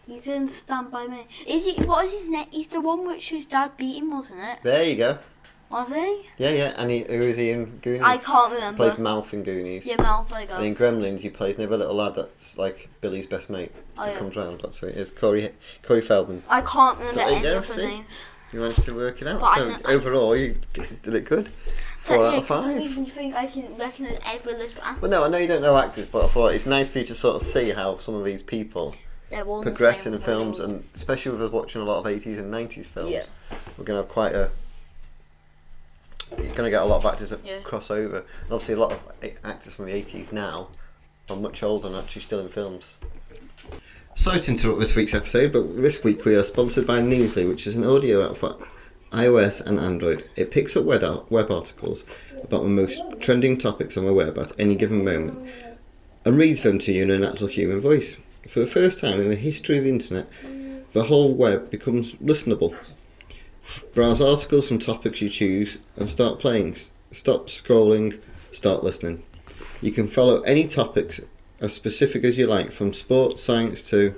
He's 0.08 0.28
in 0.28 0.48
Stand 0.48 0.92
By 0.92 1.08
Me. 1.08 1.28
Is 1.48 1.66
he, 1.66 1.84
what 1.84 2.06
is 2.06 2.12
his 2.12 2.30
name? 2.30 2.48
He's 2.52 2.68
the 2.68 2.82
one 2.82 3.06
which 3.08 3.30
his 3.30 3.46
dad 3.46 3.72
beat 3.78 3.98
him, 3.98 4.12
wasn't 4.12 4.40
it? 4.42 4.60
There 4.64 4.84
you 4.84 4.96
go. 4.96 5.18
Was 5.72 5.88
he? 5.90 6.26
Yeah, 6.38 6.52
yeah. 6.52 6.74
And 6.78 6.90
he, 6.92 7.00
who 7.08 7.22
is 7.22 7.38
he 7.38 7.50
in 7.52 7.66
Goonies? 7.78 8.02
I 8.04 8.18
can't 8.18 8.54
remember. 8.54 8.78
plays 8.78 8.98
Mouth 8.98 9.34
in 9.34 9.44
Goonies. 9.44 9.86
yeah, 9.86 10.02
Mouth, 10.02 10.30
there 10.30 10.42
you 10.42 10.48
go. 10.48 10.56
And 10.56 10.66
in 10.66 10.76
Gremlins, 10.76 11.22
he 11.22 11.30
plays 11.30 11.58
never 11.58 11.76
little 11.76 11.96
lad 11.96 12.16
that's 12.16 12.58
like 12.58 12.90
Billy's 13.02 13.26
best 13.28 13.50
mate. 13.50 13.72
Oh, 13.98 14.04
He 14.06 14.12
yeah. 14.12 14.18
comes 14.18 14.36
round. 14.36 14.62
That's 14.62 14.80
who 14.80 14.88
it 14.88 14.96
is. 14.96 15.10
Corey 15.12 15.52
Corey 15.84 16.02
Feldman. 16.02 16.44
I 16.50 16.62
can't 16.62 17.00
remember 17.00 17.22
you 17.22 17.28
any 17.28 17.42
go, 17.42 17.58
of 17.58 17.68
the 17.68 17.74
see? 17.74 17.86
names. 17.86 18.26
You 18.54 18.60
managed 18.60 18.84
to 18.84 18.94
work 18.96 19.22
it 19.22 19.28
out. 19.28 19.42
But 19.42 19.56
so 19.58 19.78
overall, 19.92 20.36
you 20.38 20.56
did 21.02 21.14
it 21.14 21.26
good. 21.26 21.50
So, 21.98 22.14
Four 22.14 22.24
yeah, 22.24 22.30
out 22.30 22.38
of 22.38 22.46
five. 22.46 22.82
You 22.82 23.06
think 23.08 23.34
I 23.36 23.48
can 23.48 23.76
recognize 23.76 24.20
every 24.28 24.54
list 24.54 24.78
of 24.78 25.02
Well, 25.02 25.10
no, 25.10 25.24
I 25.24 25.28
know 25.28 25.40
you 25.40 25.48
don't 25.48 25.64
know 25.64 25.76
actors, 25.76 26.08
but 26.08 26.24
I 26.24 26.28
thought 26.28 26.54
it's 26.54 26.68
nice 26.68 26.90
for 26.90 27.00
you 27.00 27.06
to 27.06 27.16
sort 27.16 27.36
of 27.38 27.42
see 27.42 27.72
how 27.72 27.98
some 27.98 28.14
of 28.14 28.24
these 28.24 28.44
people 28.44 28.96
progress 29.64 30.06
in 30.06 30.18
films, 30.20 30.60
and 30.60 30.88
especially 30.94 31.32
with 31.32 31.42
us 31.42 31.52
watching 31.52 31.82
a 31.82 31.86
lot 31.86 31.98
of 32.00 32.06
80s 32.06 32.38
and 32.38 32.54
90s 32.54 32.86
films, 32.86 33.12
Yeah. 33.12 33.24
we're 33.78 33.84
going 33.86 33.98
to 33.98 34.04
have 34.04 34.10
quite 34.10 34.36
a. 34.36 34.52
You're 36.32 36.40
going 36.56 36.64
to 36.66 36.70
get 36.70 36.82
a 36.82 36.86
lot 36.86 36.98
of 36.98 37.06
actors 37.06 37.30
that 37.30 37.40
Yeah. 37.46 37.60
cross 37.64 37.92
over. 37.92 38.18
And 38.18 38.26
obviously, 38.52 38.76
a 38.76 38.80
lot 38.80 38.92
of 38.92 39.00
actors 39.44 39.74
from 39.74 39.86
the 39.86 39.94
80s 39.94 40.32
now 40.32 40.70
are 41.30 41.36
much 41.36 41.64
older 41.64 41.88
and 41.88 41.96
actually 41.96 42.22
still 42.22 42.40
in 42.40 42.50
films. 42.50 42.94
Sorry 44.16 44.40
to 44.40 44.52
interrupt 44.52 44.80
this 44.80 44.96
week's 44.96 45.14
episode, 45.14 45.52
but 45.52 45.76
this 45.82 46.04
week 46.04 46.24
we 46.26 46.36
are 46.36 46.44
sponsored 46.44 46.88
by 46.88 47.00
Newsly, 47.02 47.48
which 47.48 47.68
is 47.68 47.76
an 47.76 47.86
audio 47.86 48.30
app 48.30 48.36
for 48.38 48.56
iOS 49.12 49.62
and 49.62 49.80
Android. 49.80 50.24
It 50.36 50.52
picks 50.52 50.76
up 50.78 50.86
web, 50.86 51.04
web 51.30 51.52
articles 51.52 52.06
about 52.44 52.64
the 52.64 52.70
most 52.70 53.02
trending 53.20 53.58
topics 53.58 53.98
on 53.98 54.06
the 54.06 54.14
web 54.14 54.38
at 54.38 54.52
any 54.60 54.76
given 54.76 55.04
moment 55.04 55.50
and 56.24 56.38
reads 56.38 56.64
them 56.64 56.80
to 56.80 56.92
you 56.94 57.04
in 57.04 57.12
a 57.12 57.20
natural 57.20 57.50
human 57.50 57.80
voice. 57.80 58.18
For 58.48 58.60
the 58.60 58.66
first 58.66 59.00
time 59.02 59.20
in 59.20 59.30
the 59.30 59.36
history 59.36 59.78
of 59.78 59.84
the 59.84 59.90
internet, 59.90 60.28
the 60.94 61.04
whole 61.04 61.34
web 61.34 61.70
becomes 61.70 62.14
listenable. 62.16 62.74
Browse 63.94 64.22
articles 64.22 64.68
from 64.68 64.80
topics 64.80 65.22
you 65.22 65.30
choose 65.30 65.80
and 65.96 66.10
start 66.10 66.40
playing. 66.40 66.76
Stop 67.12 67.48
scrolling, 67.48 68.22
start 68.52 68.84
listening. 68.84 69.24
You 69.82 69.92
can 69.92 70.08
follow 70.08 70.42
any 70.42 70.68
topics 70.68 71.22
as 71.60 71.74
specific 71.74 72.24
as 72.24 72.38
you 72.38 72.48
like, 72.48 72.72
from 72.72 72.94
sports, 72.94 73.42
science 73.42 73.90
to 73.90 74.16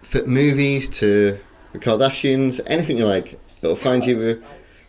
f- 0.00 0.26
movies 0.26 0.88
to 1.00 1.38
the 1.72 1.78
Kardashians, 1.78 2.60
anything 2.66 2.98
you 2.98 3.06
like. 3.06 3.38
It'll 3.62 3.76
find 3.76 4.04
you 4.04 4.16
the 4.18 4.42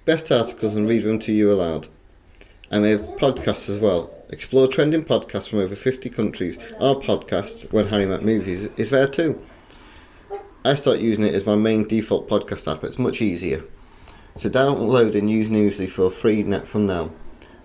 best 0.05 0.31
articles 0.31 0.75
and 0.75 0.87
read 0.87 1.03
them 1.03 1.19
to 1.19 1.31
you 1.31 1.51
aloud. 1.51 1.87
And 2.71 2.81
we 2.81 2.89
have 2.89 3.01
podcasts 3.01 3.69
as 3.69 3.79
well. 3.79 4.11
Explore 4.29 4.67
trending 4.67 5.03
podcasts 5.03 5.49
from 5.49 5.59
over 5.59 5.75
50 5.75 6.09
countries. 6.09 6.57
Our 6.79 6.95
podcast, 6.95 7.71
When 7.71 7.87
Harry 7.87 8.07
Met 8.07 8.23
Movies, 8.23 8.73
is 8.77 8.89
there 8.89 9.07
too. 9.07 9.39
I 10.65 10.73
start 10.75 10.99
using 10.99 11.25
it 11.25 11.35
as 11.35 11.45
my 11.45 11.55
main 11.55 11.87
default 11.87 12.27
podcast 12.27 12.71
app. 12.71 12.83
It's 12.83 12.97
much 12.97 13.21
easier. 13.21 13.63
So 14.35 14.49
download 14.49 15.13
and 15.15 15.29
use 15.29 15.49
Newsly 15.49 15.87
for 15.89 16.09
free 16.09 16.43
net 16.43 16.67
from 16.67 16.87
now 16.87 17.11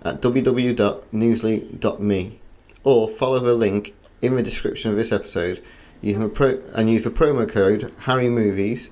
at 0.03 0.21
www.newsly.me 0.21 2.39
or 2.83 3.09
follow 3.09 3.39
the 3.39 3.55
link 3.55 3.95
in 4.21 4.35
the 4.35 4.43
description 4.43 4.91
of 4.91 4.97
this 4.97 5.11
episode 5.11 5.63
using 6.01 6.21
the 6.21 6.29
pro- 6.29 6.61
and 6.73 6.89
use 6.89 7.03
the 7.03 7.09
promo 7.09 7.49
code 7.49 7.93
Harry 8.01 8.29
Movies 8.29 8.91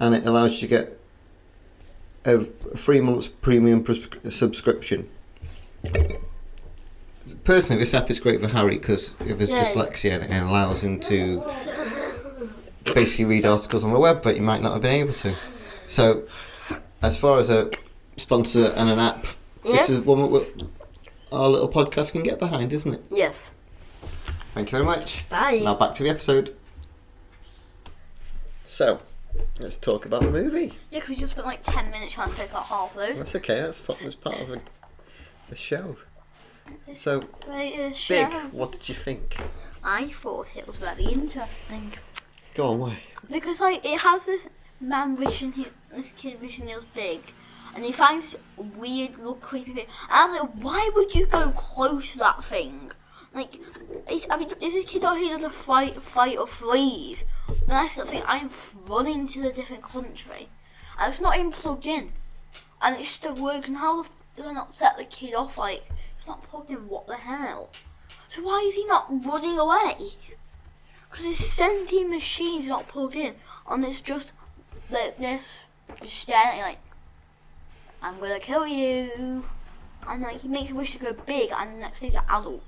and 0.00 0.14
it 0.14 0.26
allows 0.26 0.54
you 0.54 0.60
to 0.68 0.68
get 0.68 0.98
a 2.24 2.38
three 2.76 3.00
months 3.00 3.28
premium 3.28 3.82
pres- 3.82 4.08
subscription. 4.34 5.08
Personally, 7.44 7.80
this 7.80 7.94
app 7.94 8.10
is 8.10 8.20
great 8.20 8.40
for 8.40 8.48
Harry 8.48 8.78
because 8.78 9.14
of 9.20 9.38
his 9.38 9.52
dyslexia 9.52 10.22
and 10.22 10.32
it 10.32 10.42
allows 10.42 10.82
him 10.82 10.98
to 11.00 11.42
basically 12.94 13.24
read 13.24 13.44
articles 13.44 13.84
on 13.84 13.92
the 13.92 13.98
web 13.98 14.22
that 14.22 14.36
you 14.36 14.42
might 14.42 14.62
not 14.62 14.72
have 14.72 14.82
been 14.82 14.92
able 14.92 15.12
to. 15.12 15.34
So, 15.86 16.24
as 17.06 17.16
far 17.16 17.38
as 17.38 17.48
a 17.50 17.70
sponsor 18.16 18.72
and 18.76 18.90
an 18.90 18.98
app, 18.98 19.26
this 19.62 19.88
is 19.88 20.00
one 20.00 20.18
that 20.32 20.66
our 21.30 21.48
little 21.48 21.68
podcast 21.68 22.10
can 22.12 22.22
get 22.24 22.38
behind, 22.40 22.72
isn't 22.72 22.94
it? 22.94 23.02
Yes. 23.10 23.50
Thank 24.54 24.72
you 24.72 24.78
very 24.78 24.84
much. 24.84 25.28
Bye. 25.28 25.60
Now 25.62 25.74
back 25.74 25.92
to 25.94 26.02
the 26.02 26.10
episode. 26.10 26.56
So, 28.66 29.00
let's 29.60 29.76
talk 29.76 30.04
about 30.06 30.22
the 30.22 30.30
movie. 30.30 30.72
Yeah, 30.90 30.98
'cause 31.00 31.10
we 31.10 31.16
just 31.16 31.32
spent 31.32 31.46
like 31.46 31.62
10 31.62 31.90
minutes 31.90 32.12
trying 32.14 32.30
to 32.30 32.36
pick 32.36 32.52
out 32.54 32.64
half 32.66 32.90
of 32.90 32.96
those. 32.96 33.16
That's 33.16 33.36
okay. 33.36 33.60
That's 33.60 33.80
part 33.80 34.02
of 34.02 34.48
the, 34.48 34.60
the 35.48 35.56
show. 35.56 35.96
So, 36.94 37.20
Greatest 37.44 38.08
big. 38.08 38.26
What 38.52 38.72
did 38.72 38.88
you 38.88 38.94
think? 38.96 39.36
I 39.84 40.08
thought 40.08 40.48
it 40.56 40.66
was 40.66 40.76
very 40.78 41.04
interesting. 41.04 41.92
Go 42.54 42.70
on, 42.72 42.78
why? 42.80 42.98
Because 43.30 43.60
like 43.60 43.84
it 43.84 44.00
has 44.00 44.26
this 44.26 44.48
man 44.80 45.16
wishing 45.16 45.52
he, 45.52 45.66
this 45.90 46.10
kid 46.16 46.40
wishing 46.40 46.66
he 46.68 46.74
was 46.74 46.84
big, 46.94 47.20
and 47.74 47.84
he 47.84 47.92
finds 47.92 48.36
weird 48.56 49.16
little 49.18 49.34
creepy 49.34 49.72
thing. 49.74 49.86
And 50.08 50.12
I 50.12 50.26
was 50.26 50.40
like, 50.40 50.50
why 50.62 50.90
would 50.94 51.14
you 51.14 51.26
go 51.26 51.50
close 51.52 52.12
to 52.12 52.18
that 52.18 52.44
thing? 52.44 52.92
Like, 53.34 53.58
is, 54.10 54.26
I 54.30 54.38
mean, 54.38 54.50
is 54.62 54.74
this 54.74 54.90
kid 54.90 55.04
out 55.04 55.18
here 55.18 55.38
to 55.38 55.50
fight, 55.50 56.00
fight 56.00 56.38
or 56.38 56.46
freeze? 56.46 57.24
And 57.48 57.68
that's 57.68 57.96
the 57.96 58.06
thing. 58.06 58.22
I'm 58.26 58.50
running 58.86 59.28
to 59.28 59.48
a 59.48 59.52
different 59.52 59.82
country, 59.82 60.48
and 60.98 61.08
it's 61.08 61.20
not 61.20 61.38
even 61.38 61.52
plugged 61.52 61.86
in, 61.86 62.12
and 62.80 62.96
it's 62.96 63.10
still 63.10 63.34
working. 63.34 63.74
How 63.74 64.02
the 64.02 64.08
f- 64.38 64.54
not 64.54 64.72
set 64.72 64.96
the 64.96 65.04
kid 65.04 65.34
off? 65.34 65.58
Like, 65.58 65.82
it's 66.16 66.26
not 66.26 66.42
plugged 66.44 66.70
in. 66.70 66.88
What 66.88 67.06
the 67.06 67.16
hell? 67.16 67.68
So 68.28 68.42
why 68.42 68.64
is 68.66 68.74
he 68.74 68.86
not 68.86 69.24
running 69.24 69.58
away? 69.58 70.12
Because 71.10 71.24
his 71.24 71.52
sentient 71.52 72.10
machine's 72.10 72.66
not 72.68 72.88
plugged 72.88 73.16
in, 73.16 73.34
and 73.68 73.84
it's 73.84 74.00
just 74.00 74.32
like 74.90 75.18
this, 75.18 75.58
just 76.02 76.16
staring 76.16 76.46
at 76.46 76.56
you 76.56 76.62
like, 76.62 76.78
I'm 78.02 78.18
gonna 78.20 78.40
kill 78.40 78.66
you. 78.66 79.44
And 80.08 80.22
like 80.22 80.40
he 80.40 80.48
makes 80.48 80.70
a 80.70 80.74
wish 80.74 80.92
to 80.92 80.98
go 80.98 81.12
big, 81.12 81.50
and 81.56 81.80
next 81.80 82.00
day 82.00 82.06
he's 82.06 82.14
an 82.14 82.22
adult. 82.28 82.62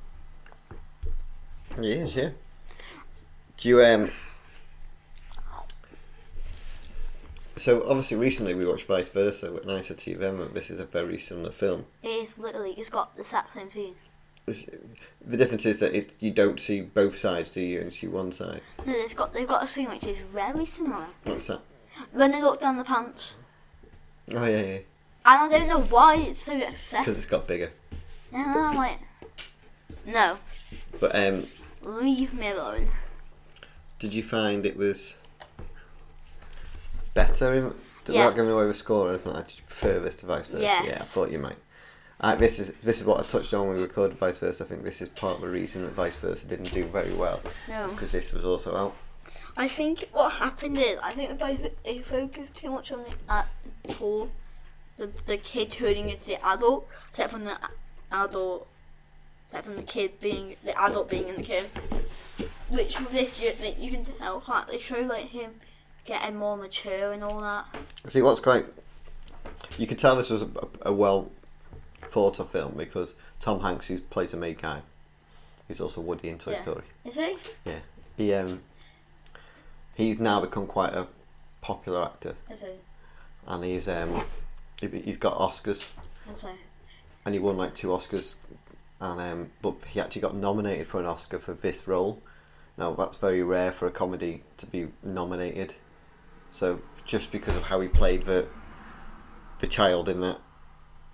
He 1.81 1.93
is, 1.93 2.17
yeah. 2.17 2.31
Do 3.59 3.69
you 3.69 3.83
um? 3.83 4.11
So 7.57 7.83
obviously, 7.89 8.17
recently 8.17 8.55
we 8.55 8.67
watched 8.67 8.87
Vice 8.87 9.09
Versa, 9.09 9.55
and 9.55 9.71
I 9.71 9.81
said 9.81 9.99
to 9.99 10.11
you 10.11 10.17
then 10.17 10.39
that 10.39 10.55
this 10.55 10.71
is 10.71 10.79
a 10.79 10.85
very 10.85 11.19
similar 11.19 11.51
film. 11.51 11.87
It's 12.03 12.37
literally, 12.39 12.73
it's 12.73 12.89
got 12.89 13.15
the 13.15 13.23
exact 13.23 13.53
same 13.53 13.69
scene. 13.69 13.95
It's, 14.47 14.65
the 15.25 15.37
difference 15.37 15.67
is 15.67 15.81
that 15.81 15.95
it, 15.95 16.17
you 16.21 16.31
don't 16.31 16.59
see 16.59 16.81
both 16.81 17.17
sides, 17.17 17.51
do 17.51 17.61
you? 17.61 17.67
You 17.67 17.79
only 17.81 17.91
see 17.91 18.07
one 18.07 18.33
side. 18.33 18.63
No, 18.87 18.93
it's 18.95 19.15
got 19.15 19.33
they've 19.33 19.47
got 19.47 19.63
a 19.63 19.67
scene 19.67 19.91
which 19.91 20.07
is 20.07 20.19
very 20.19 20.65
similar. 20.65 21.07
What's 21.25 21.49
that? 21.49 21.61
When 22.13 22.31
they 22.31 22.41
look 22.43 22.61
down 22.61 22.77
the 22.77 22.85
pants, 22.85 23.35
Oh 24.35 24.45
yeah, 24.47 24.61
yeah. 24.61 24.63
and 24.75 24.85
I 25.25 25.49
don't 25.49 25.69
know 25.69 25.81
why 25.83 26.17
it's 26.17 26.43
so 26.43 26.57
Because 26.59 27.17
it's 27.17 27.25
got 27.27 27.47
bigger. 27.47 27.71
And 28.33 28.45
I'm 28.45 28.77
like, 28.77 28.99
no, 30.07 30.37
But 31.01 31.15
um, 31.17 31.47
leave 31.83 32.35
me 32.35 32.51
alone. 32.51 32.89
did 33.99 34.13
you 34.15 34.23
find 34.23 34.65
it 34.67 34.77
was 34.77 35.17
better 37.15 37.55
in, 37.55 37.75
without 38.07 38.35
giving 38.35 38.51
away 38.51 38.67
the 38.67 38.75
score 38.75 39.07
or 39.07 39.11
anything? 39.11 39.33
like 39.33 39.45
that? 39.45 39.49
Did 39.51 39.59
you 39.59 39.65
prefer 39.67 39.99
this 40.01 40.17
to 40.17 40.27
Vice 40.27 40.47
Versa? 40.47 40.63
Yes. 40.63 40.85
Yeah, 40.87 40.95
I 40.95 40.99
thought 40.99 41.31
you 41.31 41.39
might. 41.39 41.57
Uh, 42.21 42.35
this 42.35 42.59
is 42.59 42.73
this 42.83 42.99
is 42.99 43.05
what 43.05 43.21
I 43.21 43.23
touched 43.23 43.55
on 43.55 43.69
when 43.69 43.77
we 43.77 43.83
recorded 43.83 44.19
Vice 44.19 44.39
Versa. 44.39 44.65
I 44.65 44.67
think 44.67 44.83
this 44.83 45.01
is 45.01 45.09
part 45.11 45.37
of 45.37 45.41
the 45.41 45.49
reason 45.49 45.85
that 45.85 45.93
Vice 45.93 46.17
Versa 46.17 46.49
didn't 46.49 46.73
do 46.73 46.83
very 46.85 47.15
well 47.15 47.41
No. 47.69 47.87
because 47.89 48.11
this 48.13 48.33
was 48.33 48.45
also 48.45 48.75
out. 48.77 48.97
I 49.59 49.67
think 49.67 50.09
what 50.13 50.31
happened 50.31 50.79
is 50.79 51.01
I 51.03 51.13
think 51.13 51.37
both 51.37 51.59
they 51.85 51.99
focused 51.99 52.55
too 52.55 52.71
much 52.71 52.93
on 52.93 53.01
the 53.03 53.45
actual 53.89 54.31
the, 54.97 55.11
the 55.27 55.37
kid 55.37 55.73
turning 55.73 56.11
into 56.11 56.25
the 56.27 56.47
adult, 56.47 56.89
except 57.11 57.33
from 57.33 57.45
the 57.45 57.59
adult, 58.13 58.69
except 59.49 59.67
from 59.67 59.77
the 59.77 59.83
kid 59.83 60.21
being 60.21 60.55
the 60.65 60.81
adult 60.81 61.11
being 61.11 61.27
in 61.27 61.37
the 61.37 61.43
kid. 61.43 61.65
Which 62.69 63.01
with 63.01 63.11
this 63.11 63.41
you, 63.41 63.53
that 63.53 63.81
you 63.81 63.91
can 63.91 64.05
tell 64.05 64.45
like 64.47 64.69
they 64.69 64.79
show 64.79 65.01
like 65.01 65.27
him 65.27 65.51
getting 66.05 66.37
more 66.37 66.57
mature 66.57 67.13
and 67.13 67.25
all 67.25 67.41
that. 67.41 67.65
See, 68.07 68.23
what's 68.23 68.41
great, 68.41 68.65
you 69.77 69.89
could 69.89 69.99
tell 69.99 70.15
this 70.15 70.31
was 70.31 70.43
a, 70.43 70.49
a 70.83 70.93
well 70.93 71.33
thought 72.03 72.39
of 72.39 72.49
film 72.49 72.75
because 72.77 73.15
Tom 73.41 73.59
Hanks, 73.59 73.89
who 73.89 73.99
plays 73.99 74.31
the 74.31 74.37
main 74.37 74.55
guy, 74.55 74.83
he's 75.67 75.81
also 75.81 76.01
Woody 76.01 76.29
in 76.29 76.39
Toy 76.39 76.53
Yeah. 76.53 76.61
Story. 76.61 76.85
Is 77.05 77.15
he? 77.17 77.37
Yeah, 77.65 77.79
he 78.17 78.35
um, 78.35 78.61
he's 79.99 80.19
now 80.19 80.41
become 80.41 80.67
quite 80.67 80.95
a 80.95 81.07
popular 81.61 82.05
actor, 82.05 82.35
Is 82.51 82.63
he? 82.63 82.69
and 83.47 83.65
he's 83.65 83.89
um, 83.89 84.23
he, 84.81 84.87
he's 85.01 85.19
got 85.19 85.35
Oscars, 85.35 85.91
Is 86.33 86.43
he? 86.43 86.49
and 87.27 87.35
he 87.35 87.39
won 87.41 87.59
like 87.59 87.75
two 87.75 87.89
Oscars, 87.89 88.37
and 89.01 89.21
um, 89.21 89.51
but 89.61 89.75
he 89.89 90.01
actually 90.01 90.23
got 90.23 90.35
nominated 90.35 90.87
for 90.87 91.01
an 91.01 91.07
Oscar 91.07 91.39
for 91.39 91.53
this 91.53 91.87
role. 91.87 92.23
Now 92.79 92.95
that's 92.95 93.17
very 93.17 93.43
rare 93.43 93.73
for 93.73 93.87
a 93.89 93.91
comedy 93.91 94.45
to 94.57 94.67
be 94.67 94.89
nominated. 95.03 95.75
So 96.51 96.81
just 97.05 97.33
because 97.33 97.57
of 97.57 97.65
how 97.65 97.81
he 97.81 97.89
played 97.89 98.23
the 98.23 98.47
the 99.59 99.67
child 99.67 100.09
in 100.09 100.21
that 100.21 100.39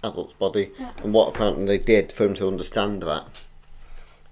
adult's 0.03 0.35
body, 0.35 0.73
and 1.03 1.14
what 1.14 1.29
apparently 1.31 1.64
they 1.64 1.79
did 1.79 2.12
for 2.12 2.26
him 2.26 2.35
to 2.35 2.47
understand 2.47 3.03
that 3.03 3.26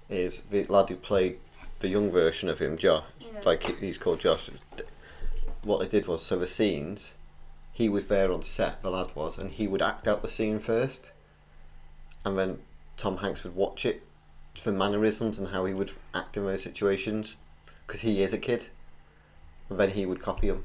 is 0.09 0.41
the 0.51 0.63
lad 0.65 0.87
who 0.89 0.95
played 0.95 1.39
the 1.79 1.87
young 1.87 2.11
version 2.11 2.47
of 2.47 2.59
him, 2.59 2.77
Josh, 2.77 3.03
like 3.45 3.63
he's 3.79 3.97
called 3.97 4.19
Josh. 4.19 4.49
What 5.63 5.79
they 5.79 5.87
did 5.87 6.07
was 6.07 6.21
so 6.21 6.37
the 6.37 6.47
scenes, 6.47 7.15
he 7.71 7.89
was 7.89 8.07
there 8.07 8.31
on 8.31 8.41
set, 8.41 8.81
the 8.81 8.91
lad 8.91 9.15
was, 9.15 9.37
and 9.37 9.51
he 9.51 9.67
would 9.67 9.81
act 9.81 10.07
out 10.07 10.21
the 10.21 10.27
scene 10.27 10.59
first, 10.59 11.11
and 12.25 12.37
then 12.37 12.59
Tom 12.97 13.17
Hanks 13.17 13.43
would 13.43 13.55
watch 13.55 13.85
it 13.85 14.03
for 14.55 14.71
mannerisms 14.71 15.39
and 15.39 15.47
how 15.47 15.65
he 15.65 15.73
would 15.73 15.91
act 16.13 16.37
in 16.37 16.45
those 16.45 16.63
situations, 16.63 17.37
because 17.87 18.01
he 18.01 18.21
is 18.21 18.33
a 18.33 18.37
kid, 18.37 18.67
and 19.69 19.79
then 19.79 19.89
he 19.89 20.05
would 20.05 20.19
copy 20.19 20.47
him. 20.47 20.63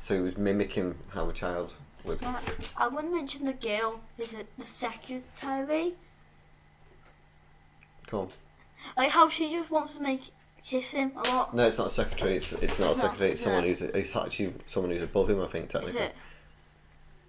So 0.00 0.14
he 0.14 0.20
was 0.20 0.36
mimicking 0.36 0.96
how 1.10 1.26
a 1.26 1.32
child 1.32 1.74
would. 2.04 2.20
Yeah, 2.22 2.38
I 2.76 2.88
want 2.88 3.06
to 3.06 3.14
mention 3.14 3.44
the 3.44 3.52
girl. 3.52 4.00
Is 4.18 4.32
it 4.32 4.46
the 4.58 4.64
secretary? 4.64 5.94
Come 8.06 8.20
on. 8.20 8.28
Like 8.96 9.10
how 9.10 9.28
she 9.28 9.50
just 9.50 9.70
wants 9.70 9.94
to 9.96 10.02
make 10.02 10.22
kiss 10.68 10.90
him 10.90 11.12
a 11.16 11.28
lot. 11.28 11.54
No, 11.54 11.66
it's 11.66 11.78
not 11.78 11.86
a 11.88 11.90
secretary. 11.90 12.36
It's, 12.36 12.52
it's 12.52 12.78
not 12.78 12.88
a 12.88 12.90
It's 12.90 12.98
not, 13.02 13.04
secretary. 13.12 13.30
It's 13.32 13.40
someone 13.40 13.64
it? 13.64 13.68
who's 13.68 13.82
it's 13.82 14.16
actually 14.16 14.54
someone 14.66 14.92
who's 14.92 15.02
above 15.02 15.30
him. 15.30 15.40
I 15.40 15.46
think 15.46 15.66
Is 15.66 15.72
technically. 15.72 16.00
it? 16.02 16.14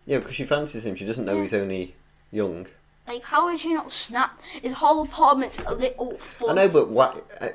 Yeah, 0.05 0.19
because 0.19 0.35
she 0.35 0.45
fancies 0.45 0.85
him. 0.85 0.95
She 0.95 1.05
doesn't 1.05 1.25
know 1.25 1.35
Yeah. 1.35 1.41
he's 1.43 1.53
only 1.53 1.95
young. 2.31 2.67
Like, 3.07 3.23
how 3.23 3.49
is 3.49 3.61
she 3.61 3.73
not 3.73 3.91
snapped? 3.91 4.43
His 4.45 4.73
whole 4.73 5.03
apartment's 5.03 5.59
a 5.65 5.73
little 5.73 6.17
full. 6.17 6.49
I 6.49 6.53
know, 6.53 6.67
but 6.67 6.89
why? 6.89 7.15
Uh, 7.39 7.49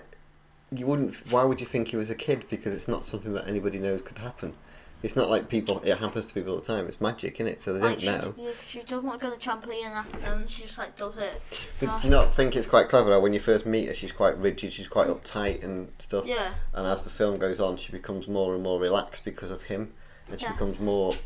you 0.75 0.87
wouldn't. 0.87 1.15
Why 1.31 1.45
would 1.45 1.61
you 1.61 1.67
think 1.67 1.89
he 1.89 1.97
was 1.97 2.09
a 2.11 2.15
kid? 2.15 2.47
Because 2.49 2.73
it's 2.73 2.89
not 2.89 3.05
something 3.05 3.33
that 3.35 3.47
anybody 3.49 3.79
knows 3.79 4.01
could 4.03 4.19
happen. 4.19 4.55
It's 5.03 5.17
not 5.17 5.29
like 5.29 5.49
people. 5.49 5.81
It 5.81 5.99
happens 5.99 6.27
to 6.27 6.35
people 6.35 6.53
all 6.53 6.61
the 6.61 6.65
time. 6.67 6.87
It's 6.87 7.01
magic, 7.01 7.41
is 7.41 7.47
it? 7.47 7.61
So 7.61 7.73
they 7.73 7.81
don't 7.81 8.01
she, 8.01 8.07
know. 8.07 8.35
yeah, 8.39 8.51
she 8.69 8.83
doesn't 8.83 9.05
want 9.05 9.21
to 9.21 9.27
go 9.27 9.33
to 9.33 9.39
the 9.39 9.45
trampoline 9.45 9.85
and 9.87 9.95
after 9.95 10.19
them, 10.19 10.47
she 10.47 10.63
just 10.63 10.79
like 10.79 10.97
does 10.97 11.19
it. 11.19 11.33
But 11.81 12.01
do 12.01 12.07
you 12.07 12.11
not 12.11 12.33
think 12.33 12.55
it's 12.55 12.67
quite 12.69 12.89
clever? 12.89 13.19
When 13.19 13.35
you 13.35 13.41
first 13.41 13.67
meet 13.67 13.89
her, 13.89 13.95
she's 13.95 14.13
quite 14.13 14.39
rigid. 14.39 14.73
She's 14.73 14.87
quite 14.87 15.09
uptight 15.09 15.65
and 15.65 15.91
stuff. 15.99 16.27
Yeah. 16.27 16.55
And 16.73 16.87
as 16.87 17.01
the 17.03 17.11
film 17.11 17.39
goes 17.39 17.59
on, 17.59 17.77
she 17.77 17.91
becomes 17.91 18.29
more 18.29 18.55
and 18.55 18.63
more 18.63 18.79
relaxed 18.79 19.25
because 19.25 19.51
of 19.51 19.65
him, 19.65 19.93
and 20.31 20.39
she 20.39 20.47
Yeah. 20.47 20.53
becomes 20.53 20.79
more 20.79 21.17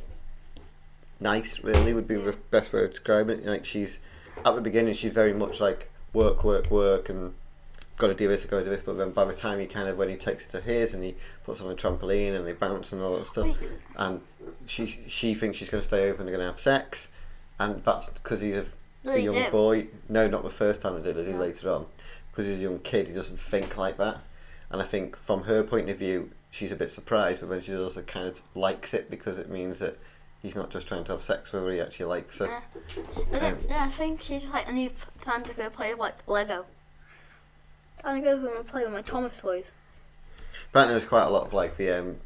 nice. 1.20 1.60
Really, 1.60 1.92
would 1.92 2.06
be 2.08 2.16
the 2.16 2.36
best 2.50 2.72
way 2.72 2.80
to 2.80 2.88
describe 2.88 3.28
it. 3.30 3.44
Like 3.44 3.64
she's 3.64 4.00
at 4.44 4.54
the 4.54 4.60
beginning, 4.62 4.94
she's 4.94 5.12
very 5.12 5.32
much 5.34 5.60
like 5.60 5.90
work, 6.12 6.44
work, 6.44 6.70
work, 6.70 7.08
and 7.08 7.34
got 7.96 8.08
to 8.08 8.14
do 8.14 8.28
this, 8.28 8.44
I've 8.44 8.50
got 8.50 8.58
to 8.58 8.64
do 8.64 8.70
this. 8.70 8.82
But 8.82 8.98
then 8.98 9.10
by 9.10 9.24
the 9.24 9.32
time 9.32 9.58
he 9.58 9.66
kind 9.66 9.88
of 9.88 9.96
when 9.96 10.08
he 10.08 10.16
takes 10.16 10.46
it 10.46 10.50
to 10.50 10.60
his 10.60 10.94
and 10.94 11.02
he 11.02 11.14
puts 11.44 11.60
on 11.60 11.70
a 11.70 11.74
trampoline 11.74 12.36
and 12.36 12.46
they 12.46 12.52
bounce 12.52 12.92
and 12.92 13.02
all 13.02 13.18
that 13.18 13.26
stuff, 13.26 13.56
and 13.96 14.20
she 14.66 14.86
she 15.06 15.34
thinks 15.34 15.58
she's 15.58 15.68
going 15.68 15.80
to 15.80 15.86
stay 15.86 16.08
over 16.08 16.18
and 16.18 16.28
they're 16.28 16.36
going 16.36 16.46
to 16.46 16.50
have 16.50 16.60
sex, 16.60 17.08
and 17.58 17.82
that's 17.84 18.10
because 18.10 18.40
he's 18.40 18.58
a, 18.58 18.66
No, 19.04 19.12
a 19.12 19.18
young 19.18 19.50
boy. 19.50 19.88
No, 20.08 20.26
not 20.26 20.42
the 20.42 20.50
first 20.50 20.80
time 20.80 20.96
they 20.96 21.02
did. 21.02 21.16
They 21.16 21.30
did 21.30 21.38
later 21.40 21.70
on 21.70 21.86
because 22.30 22.46
he's 22.46 22.58
a 22.60 22.62
young 22.62 22.78
kid. 22.80 23.08
He 23.08 23.14
doesn't 23.14 23.38
think 23.38 23.76
like 23.76 23.96
that, 23.98 24.18
and 24.70 24.80
I 24.80 24.84
think 24.84 25.16
from 25.16 25.42
her 25.44 25.62
point 25.62 25.88
of 25.88 25.98
view, 25.98 26.30
she's 26.50 26.72
a 26.72 26.76
bit 26.76 26.90
surprised, 26.90 27.40
but 27.40 27.48
then 27.50 27.60
she 27.60 27.74
also 27.76 28.02
kind 28.02 28.28
of 28.28 28.40
likes 28.54 28.94
it 28.94 29.10
because 29.10 29.38
it 29.38 29.50
means 29.50 29.78
that. 29.80 29.98
He's 30.42 30.54
not 30.54 30.70
just 30.70 30.86
trying 30.86 31.02
to 31.04 31.12
have 31.12 31.22
sex 31.22 31.50
with 31.50 31.64
her; 31.64 31.70
he 31.72 31.80
actually 31.80 32.06
likes 32.06 32.38
her. 32.38 32.62
Yeah. 33.32 33.38
Um, 33.38 33.58
I 33.70 33.88
think 33.88 34.20
she's 34.20 34.48
like, 34.50 34.68
I 34.68 34.72
need 34.72 34.92
plan 35.20 35.42
to 35.42 35.52
go 35.54 35.68
play 35.70 35.94
like 35.94 36.14
Lego. 36.28 36.66
I'm 38.04 38.22
gonna 38.22 38.36
go 38.36 38.40
home 38.48 38.56
and 38.58 38.66
play 38.66 38.84
with 38.84 38.92
my 38.92 39.02
Thomas 39.02 39.40
toys. 39.40 39.72
Apparently, 40.70 40.94
there's 40.94 41.08
quite 41.08 41.24
a 41.24 41.30
lot 41.30 41.46
of 41.46 41.52
like 41.52 41.76
the 41.76 41.90
um, 42.00 42.16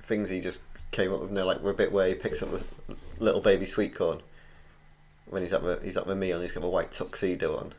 things 0.00 0.28
he 0.28 0.40
just 0.40 0.60
came 0.90 1.12
up 1.12 1.20
with. 1.20 1.28
And 1.28 1.36
they're 1.36 1.44
like, 1.44 1.62
a 1.62 1.72
bit 1.72 1.92
where 1.92 2.08
he 2.08 2.14
picks 2.14 2.42
up 2.42 2.50
the 2.50 2.96
little 3.18 3.40
baby 3.40 3.66
sweet 3.66 3.94
corn 3.94 4.20
when 5.26 5.42
he's 5.42 5.52
at 5.52 5.62
the 5.62 5.80
he's 5.82 5.96
at 5.96 6.06
the 6.06 6.14
meal 6.14 6.36
and 6.36 6.42
he's 6.44 6.52
got 6.52 6.64
a 6.64 6.68
white 6.68 6.92
tuxedo 6.92 7.56
on, 7.56 7.72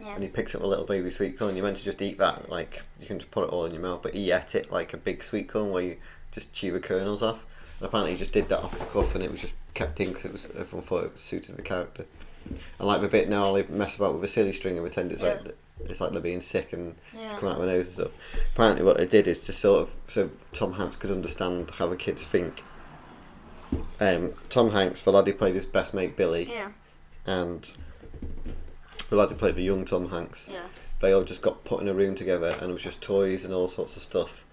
Yeah. 0.00 0.14
and 0.14 0.22
he 0.22 0.28
picks 0.28 0.54
up 0.54 0.62
a 0.62 0.66
little 0.66 0.84
baby 0.84 1.10
sweet 1.10 1.38
corn. 1.38 1.54
You're 1.56 1.64
meant 1.64 1.76
to 1.78 1.84
just 1.84 2.02
eat 2.02 2.18
that, 2.18 2.50
like 2.50 2.82
you 3.00 3.06
can 3.06 3.18
just 3.18 3.30
put 3.30 3.44
it 3.44 3.50
all 3.50 3.64
in 3.64 3.72
your 3.72 3.82
mouth, 3.82 4.02
but 4.02 4.14
he 4.14 4.30
ate 4.32 4.54
it 4.54 4.72
like 4.72 4.92
a 4.92 4.96
big 4.96 5.22
sweet 5.22 5.48
corn 5.48 5.70
where 5.70 5.82
you 5.82 5.96
just 6.32 6.52
chew 6.52 6.72
the 6.72 6.80
kernels 6.80 7.22
off. 7.22 7.46
And 7.80 7.86
apparently, 7.86 8.12
he 8.12 8.18
just 8.18 8.32
did 8.32 8.48
that 8.48 8.62
off 8.62 8.78
the 8.78 8.84
cuff, 8.86 9.14
and 9.14 9.22
it 9.22 9.30
was 9.30 9.40
just 9.40 9.54
kept 9.74 10.00
in 10.00 10.08
because 10.08 10.24
it 10.24 10.32
was 10.32 10.46
everyone 10.56 10.82
thought 10.84 11.04
it 11.04 11.18
suited 11.18 11.56
the 11.56 11.62
character. 11.62 12.04
And 12.78 12.88
like 12.88 13.00
the 13.00 13.08
bit 13.08 13.28
now, 13.28 13.52
they 13.52 13.64
mess 13.64 13.96
about 13.96 14.14
with 14.14 14.24
a 14.24 14.28
silly 14.28 14.52
string 14.52 14.76
and 14.76 14.84
pretend 14.84 15.12
it's 15.12 15.22
like 15.22 15.40
it's 15.84 16.00
like 16.00 16.10
they're 16.12 16.20
being 16.20 16.40
sick 16.40 16.72
and 16.72 16.96
it's 17.14 17.34
coming 17.34 17.50
out 17.54 17.60
of 17.60 17.66
their 17.66 17.76
nose 17.76 17.86
and 17.86 17.94
stuff. 17.94 18.12
Apparently, 18.54 18.84
what 18.84 18.96
they 18.96 19.06
did 19.06 19.26
is 19.28 19.40
to 19.46 19.52
sort 19.52 19.82
of 19.82 19.94
so 20.06 20.30
Tom 20.52 20.72
Hanks 20.72 20.96
could 20.96 21.10
understand 21.10 21.70
how 21.72 21.86
the 21.86 21.96
kids 21.96 22.22
think. 22.24 22.62
Um, 24.00 24.32
Tom 24.48 24.70
Hanks, 24.70 25.00
the 25.02 25.12
lad 25.12 25.26
who 25.26 25.34
played 25.34 25.54
his 25.54 25.66
best 25.66 25.92
mate 25.92 26.16
Billy, 26.16 26.48
Yeah. 26.50 26.68
and 27.26 27.70
the 29.10 29.16
lad 29.16 29.28
who 29.28 29.34
played 29.36 29.56
the 29.56 29.62
young 29.62 29.84
Tom 29.84 30.08
Hanks, 30.08 30.48
Yeah. 30.50 30.62
they 31.00 31.12
all 31.12 31.22
just 31.24 31.42
got 31.42 31.64
put 31.64 31.80
in 31.82 31.88
a 31.88 31.94
room 31.94 32.14
together 32.14 32.56
and 32.60 32.70
it 32.70 32.72
was 32.72 32.82
just 32.82 33.02
toys 33.02 33.44
and 33.44 33.52
all 33.52 33.68
sorts 33.68 33.96
of 33.96 34.02
stuff, 34.02 34.44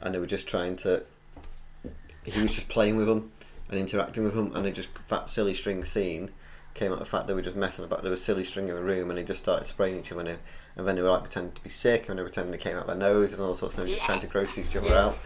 and 0.00 0.14
they 0.14 0.18
were 0.18 0.26
just 0.26 0.46
trying 0.48 0.76
to. 0.76 1.04
He 2.26 2.42
was 2.42 2.54
just 2.54 2.68
playing 2.68 2.96
with 2.96 3.06
them 3.06 3.30
and 3.70 3.78
interacting 3.80 4.24
with 4.24 4.34
them, 4.34 4.52
and 4.54 4.64
they 4.64 4.72
just 4.72 4.88
that 5.08 5.30
silly 5.30 5.54
string 5.54 5.84
scene 5.84 6.30
came 6.74 6.88
out 6.92 6.94
of 6.94 6.98
the 7.00 7.04
fact 7.06 7.26
they 7.26 7.32
were 7.34 7.40
just 7.42 7.56
messing 7.56 7.84
about. 7.84 8.02
There 8.02 8.10
was 8.10 8.22
silly 8.22 8.44
string 8.44 8.68
in 8.68 8.74
the 8.74 8.82
room, 8.82 9.08
and 9.10 9.18
they 9.18 9.24
just 9.24 9.42
started 9.42 9.64
spraying 9.64 9.98
each 9.98 10.12
other, 10.12 10.20
and, 10.20 10.30
they- 10.30 10.38
and 10.76 10.86
then 10.86 10.96
they 10.96 11.02
were 11.02 11.08
like 11.10 11.22
pretending 11.22 11.52
to 11.52 11.62
be 11.62 11.70
sick, 11.70 12.08
and 12.08 12.18
they 12.18 12.22
were 12.22 12.28
pretending 12.28 12.52
they 12.52 12.58
came 12.58 12.76
out 12.76 12.82
of 12.82 12.86
their 12.88 12.96
nose 12.96 13.32
and 13.32 13.40
all 13.40 13.54
sorts, 13.54 13.78
and 13.78 13.86
they 13.86 13.90
were 13.90 13.94
just 13.96 14.06
trying 14.06 14.20
to 14.20 14.26
gross 14.26 14.58
each 14.58 14.76
other 14.76 14.94
out. 14.94 15.16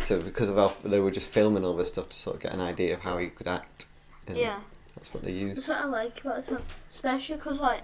So 0.00 0.20
because 0.20 0.48
of 0.48 0.56
how 0.56 0.72
they 0.88 1.00
were 1.00 1.10
just 1.10 1.28
filming 1.28 1.64
all 1.64 1.74
this 1.74 1.88
stuff 1.88 2.08
to 2.08 2.14
sort 2.14 2.36
of 2.36 2.42
get 2.42 2.52
an 2.54 2.60
idea 2.60 2.94
of 2.94 3.00
how 3.00 3.18
he 3.18 3.28
could 3.28 3.48
act. 3.48 3.86
and 4.28 4.36
Yeah. 4.38 4.60
That's 4.94 5.12
what 5.12 5.24
they 5.24 5.32
used. 5.32 5.56
That's 5.62 5.68
what 5.68 5.78
I 5.78 5.84
like 5.86 6.20
about 6.20 6.36
this 6.36 6.48
one, 6.48 6.62
especially 6.90 7.36
because 7.36 7.60
like, 7.60 7.82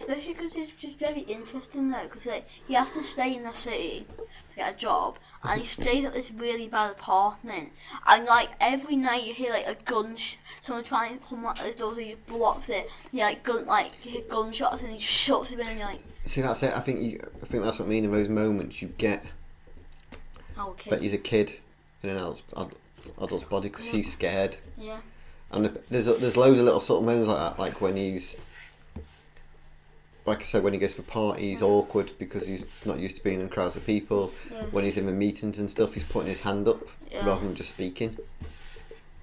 especially 0.00 0.34
because 0.34 0.56
it's 0.56 0.70
just 0.72 0.98
very 0.98 1.20
interesting 1.20 1.90
though, 1.90 2.02
because 2.04 2.26
like 2.26 2.46
he 2.66 2.74
has 2.74 2.92
to 2.92 3.02
stay 3.02 3.34
in 3.36 3.42
the 3.44 3.52
city 3.52 4.06
to 4.18 4.56
get 4.56 4.74
a 4.74 4.76
job, 4.76 5.16
and 5.42 5.60
he 5.60 5.66
stays 5.66 6.04
at 6.04 6.14
this 6.14 6.30
really 6.32 6.68
bad 6.68 6.90
apartment, 6.92 7.70
and 8.06 8.24
like 8.26 8.48
every 8.60 8.96
night 8.96 9.24
you 9.24 9.34
hear 9.34 9.52
like 9.52 9.66
a 9.66 9.74
gun, 9.84 10.16
sh- 10.16 10.36
someone 10.60 10.84
trying 10.84 11.18
to 11.18 11.24
come 11.26 11.44
out 11.46 11.58
his 11.58 11.76
doors, 11.76 11.96
and 11.98 12.06
he 12.06 12.14
blocks 12.26 12.68
it. 12.68 12.88
He 13.12 13.18
like 13.20 13.42
gun, 13.42 13.66
like 13.66 14.04
you 14.04 14.12
hear 14.12 14.22
gunshots, 14.28 14.82
and 14.82 14.92
he 14.92 14.98
shuts 14.98 15.50
him 15.50 15.60
in, 15.60 15.66
and 15.68 15.80
like, 15.80 16.00
See, 16.24 16.40
that's 16.40 16.62
it. 16.62 16.74
I 16.74 16.80
think 16.80 17.00
you. 17.02 17.20
I 17.42 17.46
think 17.46 17.62
that's 17.64 17.78
what 17.78 17.86
I 17.86 17.88
mean. 17.88 18.04
In 18.04 18.10
those 18.10 18.28
moments, 18.28 18.80
you 18.80 18.88
get 18.96 19.24
oh 20.58 20.70
okay, 20.70 20.90
that 20.90 21.02
he's 21.02 21.12
a 21.12 21.18
kid 21.18 21.58
in 22.02 22.10
an 22.10 22.16
adult's, 22.16 22.42
adult's 23.20 23.44
body 23.44 23.68
because 23.68 23.88
he's 23.88 24.10
scared. 24.12 24.56
yeah, 24.78 24.98
And 25.52 25.78
there's 25.88 26.06
there's 26.06 26.36
loads 26.36 26.58
of 26.58 26.64
little 26.64 26.80
sort 26.80 27.00
of 27.02 27.06
moments 27.06 27.28
like 27.28 27.38
that, 27.38 27.58
like 27.58 27.80
when 27.80 27.96
he's, 27.96 28.36
like 30.26 30.40
I 30.40 30.42
said, 30.44 30.62
when 30.62 30.72
he 30.72 30.78
goes 30.78 30.94
for 30.94 31.02
parties, 31.02 31.60
awkward 31.62 32.12
because 32.18 32.46
he's 32.46 32.66
not 32.86 32.98
used 32.98 33.16
to 33.16 33.22
being 33.24 33.40
in 33.40 33.48
crowds 33.48 33.76
of 33.76 33.84
people. 33.84 34.32
Yeah. 34.50 34.62
When 34.70 34.84
he's 34.84 34.96
in 34.96 35.06
the 35.06 35.12
meetings 35.12 35.58
and 35.58 35.70
stuff, 35.70 35.94
he's 35.94 36.04
putting 36.04 36.28
his 36.28 36.40
hand 36.40 36.66
up 36.68 36.80
Yeah. 37.10 37.26
rather 37.26 37.44
than 37.44 37.54
just 37.54 37.70
speaking. 37.70 38.16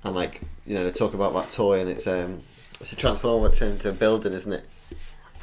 And 0.03 0.15
like 0.15 0.41
you 0.65 0.73
know, 0.75 0.83
they 0.83 0.91
talk 0.91 1.13
about 1.13 1.33
that 1.33 1.51
toy, 1.51 1.79
and 1.79 1.89
it's 1.89 2.07
um, 2.07 2.41
it's 2.79 2.91
a 2.91 2.95
transformer 2.95 3.49
turned 3.51 3.73
into 3.73 3.89
a 3.89 3.93
building, 3.93 4.33
isn't 4.33 4.53
it? 4.53 4.65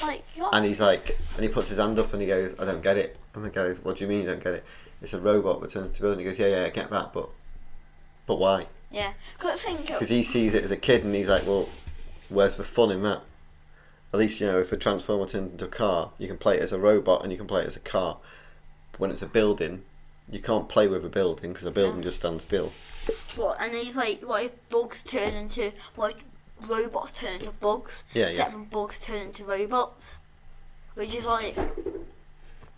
like 0.03 0.25
And 0.53 0.65
he's 0.65 0.81
like, 0.81 1.19
and 1.35 1.43
he 1.43 1.49
puts 1.49 1.69
his 1.71 1.79
hand 1.79 1.99
up 1.99 2.13
and 2.13 2.23
he 2.23 2.29
goes, 2.29 2.55
I 2.61 2.65
don't 2.65 2.83
get 2.83 2.97
it. 2.97 3.17
And 3.35 3.45
the 3.45 3.51
guy 3.51 3.67
goes, 3.69 3.81
What 3.83 3.97
do 3.97 4.05
you 4.05 4.09
mean 4.09 4.21
you 4.21 4.27
don't 4.27 4.43
get 4.43 4.55
it? 4.55 4.65
It's 5.03 5.13
a 5.15 5.21
robot 5.21 5.61
that 5.61 5.71
turns 5.71 5.89
into 5.89 6.01
a 6.01 6.03
building. 6.03 6.21
He 6.21 6.31
goes, 6.31 6.39
Yeah, 6.39 6.49
yeah, 6.61 6.65
I 6.67 6.71
get 6.71 6.91
that, 6.91 7.13
but, 7.13 7.29
but 8.27 8.37
why? 8.39 8.67
yeah, 8.91 9.13
because 9.37 9.61
I 9.61 9.63
think 9.63 9.87
Because 9.87 10.09
he 10.09 10.23
sees 10.23 10.55
it 10.55 10.63
as 10.65 10.71
a 10.71 10.77
kid 10.77 11.05
and 11.05 11.15
he's 11.15 11.29
like, 11.29 11.47
Well, 11.47 11.69
where's 12.29 12.55
the 12.57 12.65
fun 12.65 12.91
in 12.93 13.03
that? 13.03 13.23
At 14.13 14.19
least 14.19 14.41
you 14.41 14.47
know 14.47 14.59
if 14.59 14.73
a 14.73 14.77
transformer 14.77 15.27
turns 15.27 15.53
into 15.53 15.65
a 15.67 15.69
car, 15.69 16.13
you 16.19 16.29
can 16.29 16.39
play 16.39 16.57
it 16.57 16.63
as 16.63 16.73
a 16.73 16.79
robot 16.79 17.23
and 17.23 17.31
you 17.33 17.39
can 17.39 17.47
play 17.47 17.63
it 17.63 17.67
as 17.67 17.77
a 17.77 17.81
car. 17.81 18.19
But 18.93 19.01
when 19.01 19.11
it's 19.11 19.23
a 19.23 19.27
building, 19.27 19.83
you 20.31 20.41
can't 20.41 20.69
play 20.69 20.89
with 20.89 21.05
a 21.05 21.09
building 21.11 21.53
because 21.53 21.67
a 21.67 21.71
building 21.71 22.03
just 22.03 22.21
stands 22.21 22.45
still. 22.45 22.73
What? 23.37 23.59
And 23.61 23.75
he's 23.75 23.97
like, 23.97 24.23
what 24.23 24.45
if 24.45 24.53
bugs 24.71 25.03
turn 25.03 25.35
into 25.35 25.73
what 25.95 26.15
if 26.17 26.69
robots 26.69 27.13
turn 27.13 27.35
into 27.35 27.51
bugs? 27.51 28.05
Yeah, 28.15 28.27
Except 28.29 28.53
when 28.55 28.65
bugs 28.65 28.99
turn 29.01 29.27
into 29.29 29.45
robots, 29.45 30.19
which 30.95 31.15
is 31.15 31.25
like, 31.27 31.55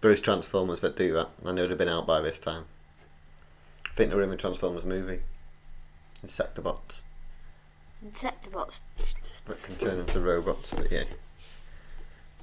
There 0.01 0.11
is 0.11 0.21
Transformers 0.21 0.81
that 0.81 0.97
do 0.97 1.13
that. 1.15 1.29
and 1.45 1.57
they 1.57 1.63
would 1.63 1.71
have 1.71 1.79
been 1.79 1.89
out 1.89 2.07
by 2.07 2.21
this 2.21 2.41
time. 2.41 2.65
I 3.89 3.95
think 3.95 4.11
they're 4.11 4.23
in 4.23 4.31
the 4.31 4.37
Transformers 4.37 4.85
movie. 4.85 5.21
Insectobots. 6.25 7.03
Insectobots. 8.05 8.81
That 9.47 9.63
can 9.63 9.77
turn 9.77 9.99
into 9.99 10.21
robots. 10.21 10.71
But 10.75 10.91
yeah, 10.91 11.05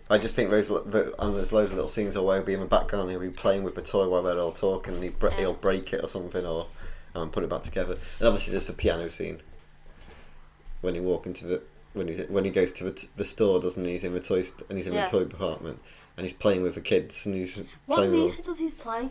I 0.10 0.18
just 0.18 0.36
think 0.36 0.50
those 0.52 0.68
the, 0.70 1.14
and 1.20 1.36
there's 1.36 1.52
loads 1.52 1.72
of 1.72 1.76
little 1.78 1.90
scenes 1.90 2.18
where 2.18 2.38
he'll 2.38 2.46
be 2.46 2.54
in 2.54 2.60
the 2.60 2.66
background, 2.66 3.10
he'll 3.12 3.20
be 3.20 3.30
playing 3.30 3.64
with 3.64 3.76
the 3.76 3.82
toy 3.82 4.08
while 4.10 4.24
they're 4.24 4.40
all 4.40 4.52
talking, 4.52 4.94
and 4.96 5.04
he 5.04 5.10
bre- 5.10 5.28
Yeah. 5.30 5.38
he'll 5.38 5.54
break 5.54 5.94
it 5.94 6.04
or 6.04 6.08
something, 6.08 6.46
or 6.46 6.68
um, 7.16 7.30
put 7.30 7.44
it 7.44 7.50
back 7.50 7.62
together. 7.62 7.96
And 8.20 8.28
obviously, 8.28 8.52
there's 8.52 8.66
the 8.66 8.74
piano 8.74 9.10
scene 9.10 9.42
when 10.82 10.94
he 10.96 11.00
walk 11.02 11.26
into 11.26 11.46
the 11.46 11.62
when 11.94 12.08
he 12.08 12.16
when 12.24 12.46
he 12.46 12.52
goes 12.52 12.72
to 12.74 12.84
the, 12.84 12.92
t- 12.92 13.10
the 13.16 13.26
store, 13.26 13.60
doesn't 13.60 13.84
he? 13.84 13.92
He's 13.94 14.04
in 14.04 14.14
the 14.14 14.20
toy 14.20 14.42
st- 14.44 14.70
and 14.70 14.78
he's 14.78 14.88
in 14.88 14.94
Yeah. 14.94 15.06
the 15.06 15.12
toy 15.12 15.24
department, 15.26 15.80
and 16.16 16.26
he's 16.26 16.34
playing 16.34 16.62
with 16.64 16.76
the 16.76 16.82
kids, 16.82 17.26
and 17.26 17.34
he's 17.36 17.58
What 17.86 17.96
playing 17.98 18.12
with. 18.12 18.20
music 18.22 18.46
does 18.46 18.60
he 18.60 18.70
play? 18.70 19.10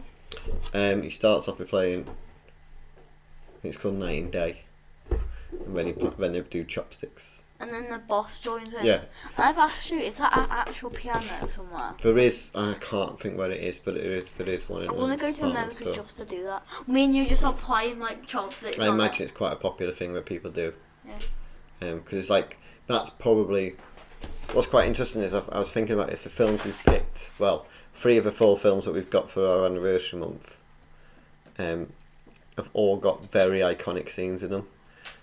Um, 0.75 1.03
he 1.03 1.11
starts 1.11 1.49
off 1.49 1.59
with 1.59 1.68
playing. 1.68 2.07
I 2.09 3.59
think 3.61 3.75
it's 3.75 3.77
called 3.83 3.94
Night 3.96 4.22
and 4.22 4.31
Day, 4.31 4.64
and 5.11 5.77
then 5.77 5.87
he 5.87 5.92
pl- 5.92 6.11
then 6.18 6.33
they 6.33 6.40
do 6.40 6.62
chopsticks. 6.64 7.42
And 7.59 7.73
then 7.73 7.88
the 7.90 7.99
boss 7.99 8.38
joins 8.38 8.75
in. 8.75 8.85
Yeah. 8.85 9.01
I've 9.38 9.57
asked 9.57 9.90
you, 9.90 9.99
is 9.99 10.19
that 10.19 10.37
an 10.37 10.47
actual 10.51 10.90
piano 10.90 11.21
somewhere? 11.49 11.95
There 12.03 12.19
is, 12.19 12.51
I 12.55 12.75
can't 12.81 13.19
think 13.19 13.38
where 13.38 13.51
it 13.51 13.62
is, 13.62 13.81
but 13.81 13.97
it 13.97 14.05
is. 14.05 14.29
There 14.29 14.49
is 14.49 14.69
one 14.69 14.83
in 14.83 14.90
I 14.90 14.92
want 14.92 15.19
to 15.19 15.27
go 15.27 15.33
to 15.33 15.45
America 15.47 15.71
store. 15.71 15.95
just 15.95 16.19
to 16.19 16.27
do 16.27 16.45
that. 16.45 16.62
Me 16.87 17.05
and 17.05 17.16
you 17.16 17.27
just 17.27 17.42
are 17.45 17.55
playing 17.55 17.99
like 17.99 18.27
chopsticks. 18.27 18.79
I 18.79 18.88
imagine 18.88 19.23
it. 19.23 19.25
it's 19.25 19.33
quite 19.33 19.53
a 19.53 19.57
popular 19.57 19.92
thing 19.92 20.12
that 20.14 20.27
people 20.27 20.51
do. 20.51 20.75
Yeah. 21.07 21.95
Because 21.95 22.14
it's 22.19 22.31
like 22.31 22.59
that's 22.87 23.11
probably 23.11 23.77
what's 24.53 24.69
quite 24.69 24.87
interesting 24.87 25.23
is 25.23 25.35
I've, 25.35 25.49
I 25.51 25.59
was 25.59 25.71
thinking 25.71 25.95
about 25.95 26.12
if 26.12 26.25
the 26.25 26.31
films 26.31 26.64
we've 26.64 26.79
picked, 26.85 27.31
well, 27.38 27.66
three 27.95 28.16
of 28.16 28.25
the 28.25 28.33
four 28.33 28.57
films 28.57 28.85
that 28.85 28.92
we've 28.92 29.11
got 29.11 29.31
for 29.31 29.47
our 29.47 29.66
anniversary 29.66 30.21
month, 30.21 30.59
um, 31.59 31.92
have 32.57 32.71
all 32.73 32.97
got 32.97 33.31
very 33.31 33.61
iconic 33.61 34.09
scenes 34.09 34.42
in 34.42 34.51
them. 34.51 34.66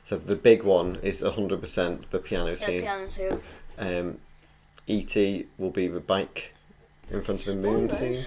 So 0.03 0.17
the 0.17 0.35
big 0.35 0.63
one 0.63 0.95
is 0.97 1.21
hundred 1.21 1.61
percent 1.61 2.09
the 2.11 2.19
piano 2.19 2.49
Yeah, 2.51 2.55
scene. 2.55 2.81
piano 2.81 3.07
too. 3.07 3.41
Um, 3.77 4.17
E.T. 4.87 5.47
will 5.57 5.71
be 5.71 5.87
the 5.87 5.99
bike 6.01 6.53
in 7.09 7.21
front 7.21 7.39
of 7.41 7.45
the 7.47 7.55
moon 7.55 7.89
scene. 7.89 8.21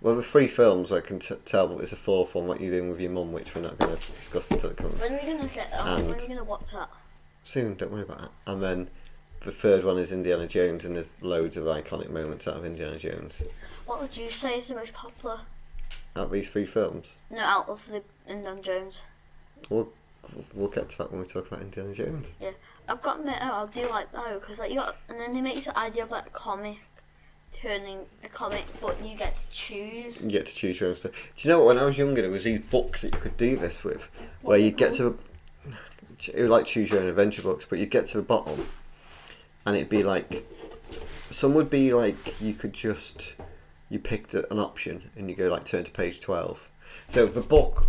Well, 0.00 0.16
the 0.16 0.22
three 0.22 0.48
films 0.48 0.92
I 0.92 1.00
can 1.00 1.18
t- 1.20 1.34
tell, 1.44 1.68
but 1.68 1.80
it's 1.80 1.92
a 1.92 1.96
fourth 1.96 2.34
one. 2.34 2.46
What 2.46 2.60
you 2.60 2.70
doing 2.70 2.90
with 2.90 3.00
your 3.00 3.10
mum, 3.10 3.32
which 3.32 3.54
we're 3.54 3.62
not 3.62 3.78
going 3.78 3.96
to 3.96 4.12
discuss 4.12 4.50
until 4.50 4.70
it 4.70 4.76
comes 4.76 5.00
When 5.00 5.12
are 5.14 5.20
we 5.24 5.32
gonna 5.32 5.48
get 5.48 5.70
that? 5.70 5.84
when 5.84 6.04
are 6.12 6.16
we 6.16 6.28
gonna 6.28 6.44
watch 6.44 6.66
that? 6.72 6.90
soon. 7.44 7.74
Don't 7.76 7.92
worry 7.92 8.02
about 8.02 8.18
that. 8.18 8.30
And 8.48 8.60
then 8.62 8.88
the 9.40 9.52
third 9.52 9.84
one 9.84 9.98
is 9.98 10.12
Indiana 10.12 10.46
Jones, 10.48 10.84
and 10.84 10.96
there's 10.96 11.16
loads 11.22 11.56
of 11.56 11.64
iconic 11.64 12.10
moments 12.10 12.46
out 12.48 12.56
of 12.56 12.64
Indiana 12.64 12.98
Jones. 12.98 13.44
What 13.86 14.00
would 14.02 14.16
you 14.16 14.30
say 14.30 14.58
is 14.58 14.66
the 14.66 14.74
most 14.74 14.92
popular? 14.92 15.40
Out 16.16 16.24
of 16.24 16.30
these 16.32 16.48
three 16.48 16.66
films, 16.66 17.18
No, 17.30 17.38
out 17.40 17.68
of 17.68 17.86
the 17.88 18.02
Indiana 18.28 18.60
Jones. 18.60 19.02
well, 19.70 19.88
we'll 20.54 20.68
get 20.68 20.88
to 20.90 20.98
that 20.98 21.10
when 21.10 21.20
we 21.20 21.26
talk 21.26 21.46
about 21.48 21.62
Indiana 21.62 21.92
Jones. 21.94 22.32
Yeah, 22.40 22.50
I've 22.88 23.02
got 23.02 23.14
to 23.14 23.20
admit, 23.20 23.36
oh, 23.42 23.64
I 23.64 23.66
do 23.66 23.88
like 23.88 24.12
that 24.12 24.40
because 24.40 24.58
like 24.58 24.70
you 24.70 24.76
got, 24.76 24.96
and 25.08 25.20
then 25.20 25.34
they 25.34 25.40
make 25.40 25.64
the 25.64 25.78
idea 25.78 26.04
of 26.04 26.10
like 26.10 26.26
a 26.26 26.30
comic 26.30 26.78
turning 27.60 28.00
a 28.22 28.28
comic, 28.28 28.64
but 28.80 29.02
you 29.02 29.16
get 29.16 29.34
to 29.34 29.50
choose. 29.50 30.22
You 30.22 30.30
get 30.30 30.46
to 30.46 30.54
choose 30.54 30.78
your 30.78 30.90
own 30.90 30.94
stuff. 30.94 31.32
Do 31.36 31.48
you 31.48 31.54
know 31.54 31.60
what? 31.60 31.74
When 31.74 31.78
I 31.78 31.86
was 31.86 31.98
younger, 31.98 32.20
there 32.20 32.30
was 32.30 32.44
these 32.44 32.60
books 32.60 33.02
that 33.02 33.14
you 33.14 33.20
could 33.20 33.36
do 33.36 33.56
this 33.56 33.82
with, 33.82 34.10
where 34.42 34.58
you 34.58 34.70
get 34.70 34.92
to, 34.94 35.18
it 36.32 36.42
was 36.42 36.48
like 36.48 36.66
choose 36.66 36.90
your 36.90 37.00
own 37.00 37.06
adventure 37.08 37.42
books, 37.42 37.64
but 37.64 37.78
you 37.78 37.86
get 37.86 38.06
to 38.06 38.18
the 38.18 38.22
bottom, 38.22 38.66
and 39.64 39.76
it'd 39.76 39.88
be 39.88 40.02
like, 40.02 40.44
some 41.30 41.54
would 41.54 41.70
be 41.70 41.92
like 41.92 42.40
you 42.40 42.52
could 42.52 42.72
just, 42.72 43.34
you 43.88 43.98
picked 43.98 44.34
an 44.34 44.58
option 44.58 45.10
and 45.16 45.30
you 45.30 45.34
go 45.34 45.48
like 45.48 45.64
turn 45.64 45.82
to 45.82 45.90
page 45.90 46.20
twelve. 46.20 46.70
So 47.08 47.26
the 47.26 47.40
book, 47.40 47.86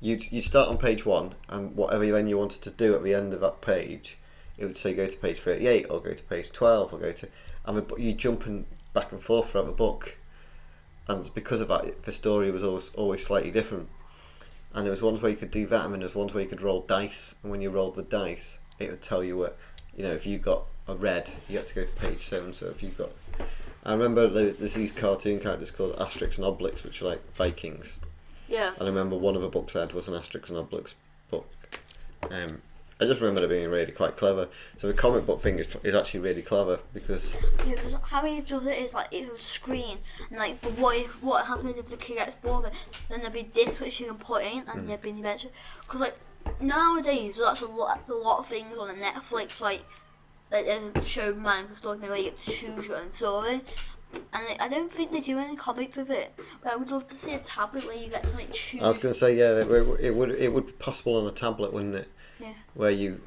you 0.00 0.18
you 0.30 0.40
start 0.40 0.68
on 0.68 0.78
page 0.78 1.04
one, 1.04 1.34
and 1.48 1.76
whatever 1.76 2.06
then 2.06 2.28
you 2.28 2.38
wanted 2.38 2.62
to 2.62 2.70
do 2.70 2.94
at 2.94 3.02
the 3.02 3.14
end 3.14 3.32
of 3.32 3.40
that 3.40 3.60
page, 3.60 4.16
it 4.58 4.64
would 4.64 4.76
say 4.76 4.94
go 4.94 5.06
to 5.06 5.18
page 5.18 5.38
thirty 5.40 5.66
eight 5.66 5.86
or 5.90 6.00
go 6.00 6.12
to 6.12 6.22
page 6.24 6.52
twelve 6.52 6.92
or 6.92 6.98
go 6.98 7.12
to, 7.12 7.28
and 7.64 7.92
you 7.98 8.12
jumping 8.12 8.66
back 8.92 9.12
and 9.12 9.20
forth 9.20 9.50
throughout 9.50 9.66
the 9.66 9.72
book 9.72 10.16
and 11.10 11.34
because 11.34 11.60
of 11.60 11.68
that, 11.68 12.02
the 12.02 12.12
story 12.12 12.50
was 12.50 12.62
always 12.62 12.90
always 12.90 13.26
slightly 13.26 13.50
different. 13.50 13.88
And 14.72 14.84
there 14.84 14.90
was 14.90 15.02
ones 15.02 15.20
where 15.20 15.30
you 15.30 15.36
could 15.36 15.50
do 15.50 15.66
that, 15.66 15.84
and 15.84 15.92
then 15.92 16.00
there 16.00 16.06
was 16.06 16.14
ones 16.14 16.32
where 16.32 16.42
you 16.42 16.48
could 16.48 16.62
roll 16.62 16.80
dice, 16.80 17.34
and 17.42 17.50
when 17.50 17.60
you 17.60 17.70
rolled 17.70 17.96
the 17.96 18.04
dice, 18.04 18.60
it 18.78 18.90
would 18.90 19.02
tell 19.02 19.24
you 19.24 19.36
what, 19.36 19.58
you 19.96 20.04
know, 20.04 20.12
if 20.12 20.24
you 20.24 20.38
got 20.38 20.66
a 20.86 20.94
red, 20.94 21.28
you 21.48 21.56
had 21.56 21.66
to 21.66 21.74
go 21.74 21.84
to 21.84 21.92
page 21.94 22.20
seven. 22.20 22.52
So 22.52 22.66
if 22.66 22.80
you 22.80 22.90
got, 22.90 23.10
I 23.84 23.92
remember 23.92 24.28
there's 24.28 24.74
these 24.74 24.92
cartoon 24.92 25.40
characters 25.40 25.72
called 25.72 25.96
Asterix 25.96 26.38
and 26.38 26.46
Obelix, 26.46 26.84
which 26.84 27.02
are 27.02 27.06
like 27.06 27.34
Vikings. 27.34 27.98
Yeah. 28.50 28.70
And 28.70 28.82
I 28.82 28.86
remember 28.86 29.16
one 29.16 29.36
of 29.36 29.42
the 29.42 29.48
books 29.48 29.74
I 29.76 29.80
had 29.80 29.92
was 29.92 30.08
an 30.08 30.14
Asterix 30.14 30.50
and 30.50 30.58
Obelix 30.58 30.94
book. 31.30 31.48
Um, 32.30 32.60
I 33.00 33.06
just 33.06 33.22
remember 33.22 33.42
it 33.42 33.48
being 33.48 33.70
really 33.70 33.92
quite 33.92 34.16
clever. 34.16 34.48
So 34.76 34.86
the 34.88 34.92
comic 34.92 35.24
book 35.24 35.40
thing 35.40 35.58
is, 35.58 35.68
is 35.84 35.94
actually 35.94 36.20
really 36.20 36.42
clever 36.42 36.80
because 36.92 37.34
Yeah, 37.66 37.74
'cause 37.76 37.94
how 38.02 38.22
he 38.26 38.40
does 38.42 38.66
it 38.66 38.76
is 38.76 38.92
like 38.92 39.08
it's 39.10 39.30
a 39.40 39.42
screen, 39.42 39.98
and 40.28 40.38
like, 40.38 40.60
but 40.60 40.72
what 40.72 40.96
if 40.98 41.22
what 41.22 41.46
happens 41.46 41.78
if 41.78 41.86
the 41.88 41.96
kid 41.96 42.16
gets 42.16 42.34
bored? 42.34 42.66
of 42.66 42.72
it? 42.72 42.78
Then 43.08 43.20
there'll 43.20 43.32
be 43.32 43.48
this 43.54 43.80
which 43.80 44.00
you 44.00 44.06
can 44.08 44.16
put 44.16 44.42
in, 44.42 44.64
and 44.68 44.86
there'll 44.86 45.00
be 45.00 45.10
an 45.10 45.16
adventure. 45.16 45.48
Because 45.80 46.00
like 46.00 46.18
nowadays, 46.60 47.36
that's 47.38 47.62
a 47.62 47.66
lot. 47.66 47.96
That's 47.96 48.10
a 48.10 48.14
lot 48.14 48.40
of 48.40 48.48
things 48.48 48.76
on 48.76 48.88
the 48.88 48.94
Netflix. 48.94 49.60
Like, 49.62 49.82
like 50.50 50.66
there's 50.66 50.84
a 50.94 51.04
show 51.04 51.32
Minecraft 51.32 51.76
Story 51.76 51.98
where 52.00 52.16
you 52.16 52.24
get 52.24 52.40
to 52.44 52.50
choose 52.50 52.86
your 52.86 52.96
own 52.98 53.10
story. 53.12 53.62
And 54.12 54.46
like, 54.46 54.60
I 54.60 54.68
don't 54.68 54.90
think 54.92 55.10
they 55.12 55.20
do 55.20 55.38
any 55.38 55.56
comics 55.56 55.96
with 55.96 56.10
it, 56.10 56.32
but 56.62 56.72
I 56.72 56.76
would 56.76 56.90
love 56.90 57.06
to 57.08 57.14
see 57.16 57.32
a 57.32 57.38
tablet 57.38 57.84
where 57.86 57.96
you 57.96 58.08
get 58.08 58.24
to 58.24 58.34
like 58.34 58.52
choose. 58.52 58.82
I 58.82 58.88
was 58.88 58.98
going 58.98 59.12
to 59.14 59.18
say, 59.18 59.36
yeah, 59.36 59.58
it, 59.60 59.68
would- 59.68 60.00
it 60.00 60.14
would 60.14 60.30
it 60.30 60.52
would 60.52 60.66
be 60.66 60.72
possible 60.72 61.16
on 61.16 61.26
a 61.26 61.30
tablet, 61.32 61.72
wouldn't 61.72 61.94
it? 61.94 62.08
Yeah. 62.40 62.52
Where 62.74 62.90
you 62.90 63.20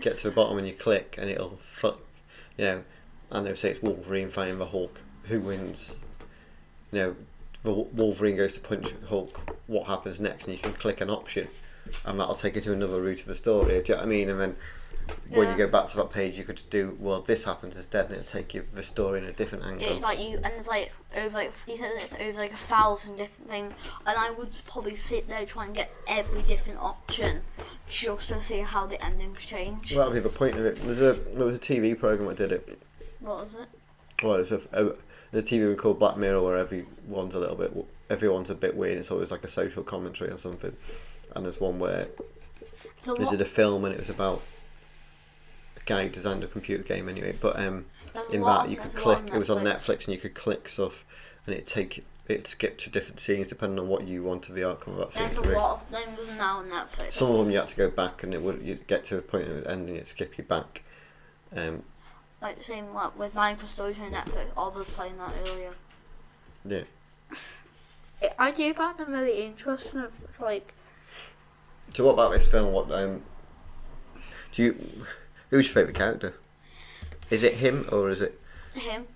get 0.00 0.18
to 0.18 0.28
the 0.28 0.34
bottom 0.34 0.58
and 0.58 0.66
you 0.66 0.74
click, 0.74 1.16
and 1.18 1.30
it'll, 1.30 1.56
fu- 1.58 1.94
you 2.58 2.64
know, 2.64 2.84
and 3.30 3.46
they'll 3.46 3.56
say 3.56 3.70
it's 3.70 3.80
Wolverine 3.82 4.28
fighting 4.28 4.58
the 4.58 4.66
Hulk. 4.66 5.00
Who 5.24 5.40
wins? 5.40 5.96
You 6.92 6.98
know, 6.98 7.16
the 7.62 7.72
Wolverine 7.72 8.36
goes 8.36 8.54
to 8.54 8.60
punch 8.60 8.94
Hulk. 9.08 9.56
What 9.66 9.86
happens 9.86 10.20
next? 10.20 10.46
And 10.46 10.54
you 10.54 10.60
can 10.62 10.72
click 10.74 11.00
an 11.00 11.08
option, 11.10 11.48
and 12.04 12.18
that'll 12.20 12.34
take 12.34 12.54
you 12.56 12.60
to 12.62 12.72
another 12.72 13.00
route 13.00 13.20
of 13.20 13.26
the 13.26 13.34
story. 13.34 13.80
Do 13.82 13.92
you 13.92 13.94
know 13.94 13.96
what 13.96 14.02
I 14.02 14.06
mean? 14.10 14.28
And 14.28 14.40
then 14.40 14.56
when 15.30 15.50
you 15.50 15.56
go 15.56 15.66
back 15.68 15.86
to 15.88 15.96
that 15.98 16.10
page, 16.10 16.38
you 16.38 16.44
could 16.44 16.62
do 16.70 16.96
well. 17.00 17.20
This 17.22 17.44
happens 17.44 17.76
instead, 17.76 18.06
and 18.06 18.14
it'll 18.14 18.24
take 18.24 18.54
you 18.54 18.64
the 18.72 18.82
story 18.82 19.18
in 19.18 19.24
a 19.26 19.32
different 19.32 19.64
angle. 19.64 19.86
It's 19.88 20.02
like 20.02 20.18
you, 20.18 20.36
and 20.36 20.46
it's 20.56 20.68
like 20.68 20.92
over 21.16 21.34
like 21.34 21.52
he 21.66 21.76
said 21.76 21.90
it's 21.96 22.14
over 22.14 22.38
like 22.38 22.52
a 22.52 22.56
thousand 22.56 23.16
different 23.16 23.50
things, 23.50 23.72
and 24.06 24.18
I 24.18 24.30
would 24.30 24.50
probably 24.66 24.96
sit 24.96 25.28
there 25.28 25.44
try 25.46 25.66
and 25.66 25.74
get 25.74 25.94
every 26.06 26.42
different 26.42 26.78
option 26.80 27.42
just 27.88 28.28
to 28.28 28.40
see 28.40 28.60
how 28.60 28.86
the 28.86 29.02
endings 29.04 29.44
change. 29.44 29.94
Well, 29.94 29.98
that'll 30.10 30.14
be 30.14 30.20
the 30.28 30.34
point 30.34 30.56
of 30.56 30.64
it. 30.64 30.76
There's 30.84 31.00
a 31.00 31.12
there 31.14 31.46
was 31.46 31.56
a 31.56 31.60
TV 31.60 31.98
program 31.98 32.28
that 32.28 32.36
did 32.36 32.52
it. 32.52 32.78
What 33.20 33.44
was 33.44 33.54
it? 33.54 33.68
Well, 34.22 34.34
there's 34.34 34.52
a, 34.52 34.60
a 34.72 34.94
there's 35.32 35.44
a 35.44 35.46
TV 35.46 35.60
room 35.60 35.76
called 35.76 35.98
Black 35.98 36.16
Mirror 36.16 36.42
where 36.42 36.56
everyone's 36.58 37.34
a 37.34 37.38
little 37.40 37.56
bit 37.56 37.72
everyone's 38.10 38.50
a 38.50 38.54
bit 38.54 38.76
weird. 38.76 38.98
It's 38.98 39.10
always 39.10 39.30
like 39.30 39.44
a 39.44 39.48
social 39.48 39.82
commentary 39.82 40.30
or 40.30 40.36
something. 40.36 40.76
And 41.34 41.44
there's 41.44 41.60
one 41.60 41.78
where 41.78 42.06
So 43.00 43.14
they 43.14 43.24
what? 43.24 43.32
did 43.32 43.40
a 43.40 43.44
film 43.44 43.84
and 43.84 43.92
it 43.94 43.98
was 43.98 44.10
about 44.10 44.40
guy 45.86 46.08
designed 46.08 46.44
a 46.44 46.46
computer 46.46 46.82
game 46.82 47.08
anyway. 47.08 47.36
But 47.38 47.58
um, 47.58 47.86
there's 48.12 48.28
in 48.30 48.40
lot 48.40 48.64
that 48.64 48.70
you 48.70 48.76
could 48.76 48.90
there's 48.92 49.04
a 49.04 49.08
lot 49.08 49.18
click. 49.18 49.34
It 49.34 49.38
was 49.38 49.50
on 49.50 49.64
Netflix 49.64 50.04
and 50.04 50.14
you 50.14 50.18
could 50.20 50.34
click 50.34 50.68
stuff, 50.68 51.04
and 51.46 51.54
it 51.54 51.66
take 51.66 52.04
it 52.26 52.46
skip 52.46 52.78
to 52.78 52.88
different 52.90 53.20
scenes 53.20 53.48
depending 53.48 53.78
on 53.78 53.88
what 53.88 54.08
you 54.08 54.22
wanted 54.22 54.54
the 54.54 54.66
outcome 54.66 54.94
of 54.94 55.00
that 55.00 55.12
scene 55.12 55.22
There's 55.24 55.34
to 55.34 55.40
a 55.40 55.48
be. 55.48 55.54
lot 55.54 55.72
of 55.72 55.90
them 55.90 56.36
now 56.38 56.58
on 56.58 56.70
Netflix. 56.70 57.12
Some 57.12 57.30
of 57.30 57.38
them 57.38 57.50
you 57.50 57.58
had 57.58 57.66
to 57.66 57.76
go 57.76 57.90
back 57.90 58.22
and 58.22 58.32
it 58.32 58.40
would 58.40 58.62
you'd 58.62 58.86
get 58.86 59.04
to 59.04 59.18
a 59.18 59.22
point 59.22 59.48
of 59.48 59.66
ending 59.66 59.96
it 59.96 60.06
skip 60.06 60.38
you 60.38 60.44
back. 60.44 60.82
Um, 61.54 61.82
like 62.40 62.62
same 62.62 62.92
like 62.94 63.18
with 63.18 63.34
Minecraft 63.34 63.66
Stories 63.66 63.96
on 64.00 64.12
Netflix. 64.12 64.46
I 64.56 64.68
was 64.68 64.86
playing 64.86 65.18
that 65.18 65.34
earlier. 65.48 65.74
yeah. 66.64 66.82
I 68.38 68.52
do 68.52 68.72
find 68.72 68.96
them 68.96 69.12
really 69.12 69.44
interesting. 69.44 70.04
It's 70.24 70.40
like 70.40 70.72
So 71.92 72.06
what 72.06 72.12
about 72.14 72.32
this 72.32 72.50
film? 72.50 72.72
What 72.72 72.90
um, 72.90 73.22
do 74.52 74.62
you? 74.62 74.76
Who's 75.54 75.66
your 75.66 75.74
favourite 75.74 75.94
character? 75.94 76.34
Is 77.30 77.44
it 77.44 77.54
him 77.54 77.88
or 77.92 78.10
is 78.10 78.20
it? 78.20 78.40
him. 78.74 79.06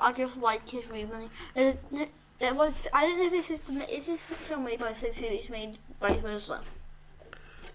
I 0.00 0.10
just 0.12 0.38
like 0.38 0.66
his 0.66 0.90
reasoning. 0.90 1.28
It, 1.54 1.78
it, 1.92 2.08
it 2.40 2.56
was, 2.56 2.80
I 2.94 3.02
don't 3.02 3.18
know 3.18 3.26
if 3.26 3.32
this 3.32 3.50
is 3.50 3.60
the, 3.60 3.94
is 3.94 4.06
this 4.06 4.22
film 4.22 4.64
made 4.64 4.78
by 4.78 4.94
Six 4.94 5.18
Series 5.18 5.50
made 5.50 5.76
by 6.00 6.14
versa. 6.16 6.62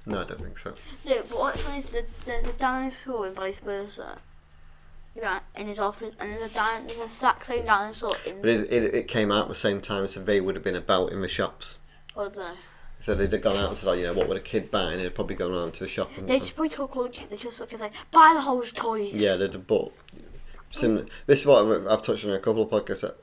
No, 0.08 0.22
I 0.22 0.24
don't 0.24 0.42
think 0.42 0.58
so. 0.58 0.74
No, 1.06 1.22
but 1.30 1.38
what's 1.38 1.62
funny 1.62 1.78
is 1.78 1.90
that 1.90 2.08
there's 2.26 2.48
a 2.48 2.54
dinosaur 2.54 3.28
in 3.28 3.36
vice 3.36 3.60
versa. 3.60 4.18
Yeah, 5.16 5.42
in 5.56 5.68
his 5.68 5.78
office, 5.78 6.16
and 6.20 6.32
there's 6.32 6.50
a 6.50 6.54
din- 6.56 6.88
there's 6.88 7.00
a 7.02 7.04
exact 7.04 7.46
same 7.46 7.68
dinosaur 7.68 8.14
in 8.26 8.42
But 8.42 8.50
it, 8.50 8.74
it, 8.74 8.96
it 8.96 9.08
came 9.08 9.32
out 9.32 9.44
at 9.44 9.50
the 9.50 9.54
same 9.54 9.80
time, 9.80 10.08
so 10.08 10.20
they 10.20 10.42
would 10.42 10.56
have 10.56 10.64
been 10.64 10.76
about 10.76 11.12
in 11.12 11.22
the 11.22 11.28
shops. 11.28 11.78
other. 12.18 12.54
So 13.02 13.16
they'd 13.16 13.32
have 13.34 13.42
gone 13.42 13.58
out 13.58 13.70
and 13.70 13.78
said, 13.78 13.90
oh, 13.90 13.94
you 13.94 14.04
know, 14.04 14.14
what 14.14 14.28
would 14.28 14.38
a 14.38 14.42
kid 14.42 14.70
buy? 14.72 14.94
And 14.94 15.02
they'd 15.02 15.14
probably 15.14 15.36
gone 15.36 15.52
around 15.52 15.74
to 15.74 15.80
the 15.82 15.88
shop 15.90 16.12
and, 16.18 16.28
They 16.30 16.36
and 16.36 16.44
just 16.44 16.56
probably 16.56 16.70
took 16.70 16.96
all 16.96 17.04
the 17.04 17.10
kids. 17.10 17.30
They 17.32 17.36
just 17.38 17.60
look 17.60 17.72
and 17.72 17.80
say, 17.82 17.92
buy 18.12 18.32
the 18.36 18.42
whole 18.42 18.62
toys. 18.62 19.12
yeah, 19.14 19.36
they'd 19.36 19.52
have 19.54 19.66
bought. 19.68 19.94
Sim- 20.70 21.08
this 21.26 21.40
is 21.42 21.46
what 21.46 21.66
I've- 21.66 21.88
I've 21.88 22.02
touched 22.04 22.24
on 22.24 22.30
in 22.30 22.36
a 22.38 22.40
couple 22.40 22.62
of 22.62 22.70
podcasts. 22.70 23.02
That 23.02 23.18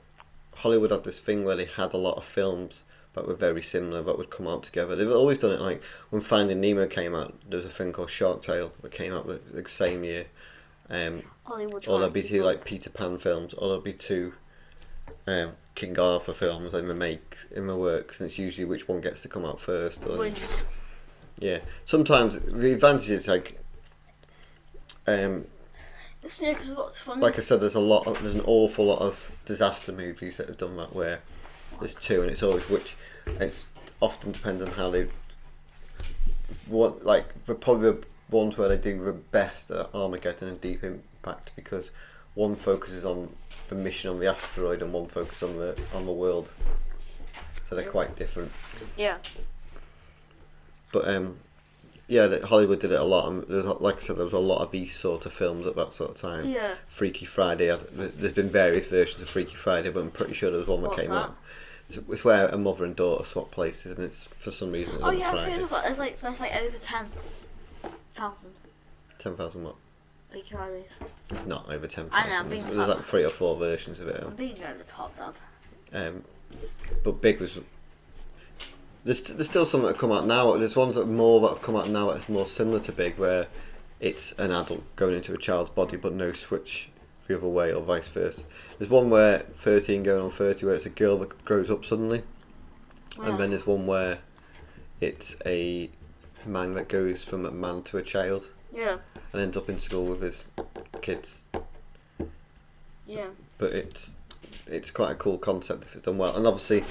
Hollywood 0.55 0.91
had 0.91 1.05
this 1.05 1.17
thing 1.19 1.45
where 1.45 1.55
they 1.55 1.65
had 1.65 1.93
a 1.93 1.97
lot 1.97 2.17
of 2.17 2.25
films 2.25 2.83
that 3.13 3.25
were 3.25 3.33
very 3.33 3.61
similar 3.61 4.03
that 4.03 4.17
would 4.17 4.29
come 4.29 4.47
out 4.47 4.63
together. 4.63 4.95
They've 4.95 5.09
always 5.11 5.37
done 5.37 5.51
it. 5.51 5.61
Like 5.61 5.81
when 6.09 6.21
Finding 6.21 6.59
Nemo 6.61 6.85
came 6.85 7.15
out, 7.15 7.33
there 7.49 7.57
was 7.57 7.65
a 7.65 7.69
thing 7.69 7.91
called 7.93 8.09
Shark 8.09 8.41
Tale 8.41 8.71
that 8.81 8.91
came 8.91 9.13
out 9.13 9.27
the, 9.27 9.35
the 9.51 9.67
same 9.67 10.03
year. 10.03 10.25
Um, 10.89 11.23
Hollywood. 11.43 11.87
or 11.87 11.99
there'd 11.99 12.13
be 12.13 12.21
two 12.23 12.43
like 12.43 12.65
Peter 12.65 12.89
Pan 12.89 13.17
films, 13.17 13.53
or 13.53 13.69
there'd 13.69 13.83
be 13.83 13.93
two 13.93 14.33
um, 15.25 15.53
King 15.79 15.97
Arthur 15.97 16.33
films 16.33 16.73
in 16.73 16.87
the 16.87 16.93
make 16.93 17.37
in 17.55 17.67
the 17.67 17.75
works, 17.77 18.19
and 18.19 18.29
it's 18.29 18.37
usually 18.37 18.65
which 18.65 18.87
one 18.89 18.99
gets 18.99 19.21
to 19.21 19.29
come 19.29 19.45
out 19.45 19.59
first. 19.61 20.05
Or, 20.05 20.29
yeah, 21.39 21.59
sometimes 21.85 22.37
the 22.39 22.73
advantage 22.73 23.09
is 23.09 23.27
like, 23.29 23.57
um, 25.07 25.45
It's 26.21 26.41
yeah, 26.41 26.53
'cause 26.53 26.71
what's 26.71 26.99
funny. 26.99 27.21
like 27.21 27.37
I 27.37 27.41
said, 27.41 27.61
there's 27.61 27.75
a 27.75 27.79
lot, 27.79 28.05
of, 28.07 28.21
there's 28.21 28.33
an 28.33 28.43
awful 28.45 28.85
lot 28.87 28.99
of 28.99 29.31
disaster 29.45 29.93
movies 29.93 30.35
that 30.35 30.47
have 30.49 30.57
done 30.57 30.75
that 30.75 30.93
where 30.93 31.21
there's 31.79 31.95
two, 31.95 32.21
and 32.21 32.29
it's 32.29 32.43
always 32.43 32.67
which 32.69 32.97
it's 33.25 33.65
often 34.01 34.33
depends 34.33 34.61
on 34.61 34.71
how 34.71 34.89
they. 34.89 35.07
What 36.67 37.05
like 37.05 37.45
the 37.45 37.55
probably 37.55 37.91
the 37.91 38.03
ones 38.29 38.57
where 38.57 38.67
they 38.69 38.77
do 38.77 39.01
the 39.03 39.13
best 39.13 39.71
are 39.71 39.87
Armageddon 39.93 40.49
and 40.49 40.59
Deep 40.61 40.83
Impact 40.83 41.53
because 41.55 41.89
one 42.35 42.55
focuses 42.55 43.05
on 43.05 43.33
the 43.69 43.75
mission 43.75 44.09
on 44.09 44.19
the 44.19 44.27
asteroid 44.27 44.81
and 44.81 44.91
one 44.93 45.07
focus 45.07 45.41
on 45.43 45.57
the 45.57 45.77
on 45.93 46.05
the 46.05 46.11
world, 46.11 46.49
so 47.63 47.75
they're 47.75 47.89
quite 47.89 48.15
different. 48.15 48.51
yeah. 48.97 49.17
But 50.91 51.07
um, 51.07 51.37
yeah, 52.07 52.39
Hollywood 52.43 52.79
did 52.79 52.91
it 52.91 52.99
a 52.99 53.03
lot, 53.03 53.29
and 53.31 53.43
there's, 53.43 53.65
like 53.65 53.97
I 53.97 53.99
said, 53.99 54.17
there 54.17 54.23
was 54.23 54.33
a 54.33 54.39
lot 54.39 54.61
of 54.63 54.71
these 54.71 54.95
sort 54.95 55.27
of 55.27 55.33
films 55.33 55.67
at 55.67 55.75
that 55.75 55.93
sort 55.93 56.09
of 56.11 56.17
time. 56.17 56.49
Yeah. 56.49 56.73
Freaky 56.87 57.25
Friday. 57.25 57.67
There's 57.93 58.31
been 58.33 58.49
various 58.49 58.87
versions 58.87 59.21
of 59.21 59.29
Freaky 59.29 59.55
Friday, 59.55 59.89
but 59.91 59.99
I'm 59.99 60.09
pretty 60.11 60.33
sure 60.33 60.49
there 60.49 60.57
was 60.59 60.67
one 60.67 60.81
that 60.81 60.89
What's 60.89 61.01
came 61.03 61.11
that? 61.11 61.29
out. 61.29 61.37
It's, 61.85 61.97
it's 61.97 62.25
where 62.25 62.47
a 62.47 62.57
mother 62.57 62.85
and 62.85 62.95
daughter 62.95 63.23
swap 63.23 63.51
places, 63.51 63.95
and 63.95 64.03
it's 64.05 64.23
for 64.25 64.49
some 64.51 64.71
reason 64.71 64.95
it's 64.95 65.03
Oh 65.03 65.07
on 65.09 65.19
yeah, 65.19 65.25
I've 65.27 65.31
Friday. 65.33 65.51
heard 65.51 65.61
of 65.61 65.69
that. 65.69 65.83
There's 65.85 65.97
like 65.99 66.19
there's 66.19 66.39
like 66.39 66.55
over 66.55 66.77
ten 66.79 67.05
thousand 68.15 68.51
Ten 69.19 69.35
thousand 69.35 69.63
what? 69.63 69.75
It's 70.33 71.45
not 71.45 71.69
over 71.69 71.87
ten 71.87 72.09
I 72.11 72.23
know, 72.23 72.29
thousand. 72.29 72.49
being 72.49 72.61
There's, 72.63 72.75
there's 72.75 72.87
like 72.89 73.03
three 73.03 73.25
or 73.25 73.29
four 73.29 73.57
versions 73.57 73.99
of 73.99 74.07
it. 74.07 74.23
I'm 74.23 74.35
being 74.35 74.57
over 74.63 74.83
top, 74.87 75.15
Dad. 75.17 75.33
Um, 75.93 76.23
but 77.03 77.21
Big 77.21 77.39
was. 77.39 77.59
There's, 79.05 79.23
there's 79.23 79.47
still 79.49 79.65
some 79.65 79.81
that 79.83 79.89
have 79.89 79.97
come 79.97 80.11
out 80.11 80.25
now. 80.27 80.55
There's 80.57 80.75
ones 80.75 80.95
that 80.95 81.03
are 81.03 81.05
more 81.05 81.39
that 81.41 81.49
have 81.49 81.61
come 81.61 81.75
out 81.75 81.89
now 81.89 82.11
that's 82.11 82.27
more 82.29 82.45
similar 82.45 82.79
to 82.81 82.91
Big, 82.91 83.17
where 83.17 83.47
it's 83.99 84.33
an 84.33 84.51
adult 84.51 84.83
going 84.95 85.15
into 85.15 85.33
a 85.33 85.37
child's 85.37 85.69
body, 85.69 85.97
but 85.97 86.13
no 86.13 86.31
switch 86.31 86.89
the 87.27 87.37
other 87.37 87.47
way 87.47 87.71
or 87.73 87.81
vice 87.81 88.07
versa. 88.07 88.43
There's 88.77 88.89
one 88.89 89.09
where 89.09 89.39
13 89.39 90.03
going 90.03 90.21
on 90.23 90.29
30, 90.31 90.65
where 90.65 90.75
it's 90.75 90.85
a 90.85 90.89
girl 90.91 91.17
that 91.19 91.45
grows 91.45 91.69
up 91.71 91.85
suddenly, 91.85 92.23
Yeah. 93.17 93.29
and 93.29 93.39
then 93.39 93.51
there's 93.51 93.67
one 93.67 93.85
where 93.87 94.19
it's 94.99 95.35
a 95.45 95.89
man 96.45 96.73
that 96.73 96.89
goes 96.89 97.23
from 97.23 97.45
a 97.45 97.51
man 97.51 97.83
to 97.83 97.97
a 97.97 98.01
child 98.01 98.49
Yeah. 98.75 98.97
And 99.33 99.41
ends 99.41 99.57
up 99.57 99.69
in 99.69 99.79
school 99.79 100.05
with 100.05 100.21
his 100.21 100.47
kids. 101.01 101.41
Yeah. 103.07 103.27
But 103.57 103.71
it's 103.73 104.15
it's 104.67 104.91
quite 104.91 105.11
a 105.11 105.15
cool 105.15 105.37
concept 105.37 105.83
if 105.83 105.95
it's 105.95 106.05
done 106.05 106.17
well. 106.17 106.35
And 106.35 106.45
obviously, 106.45 106.83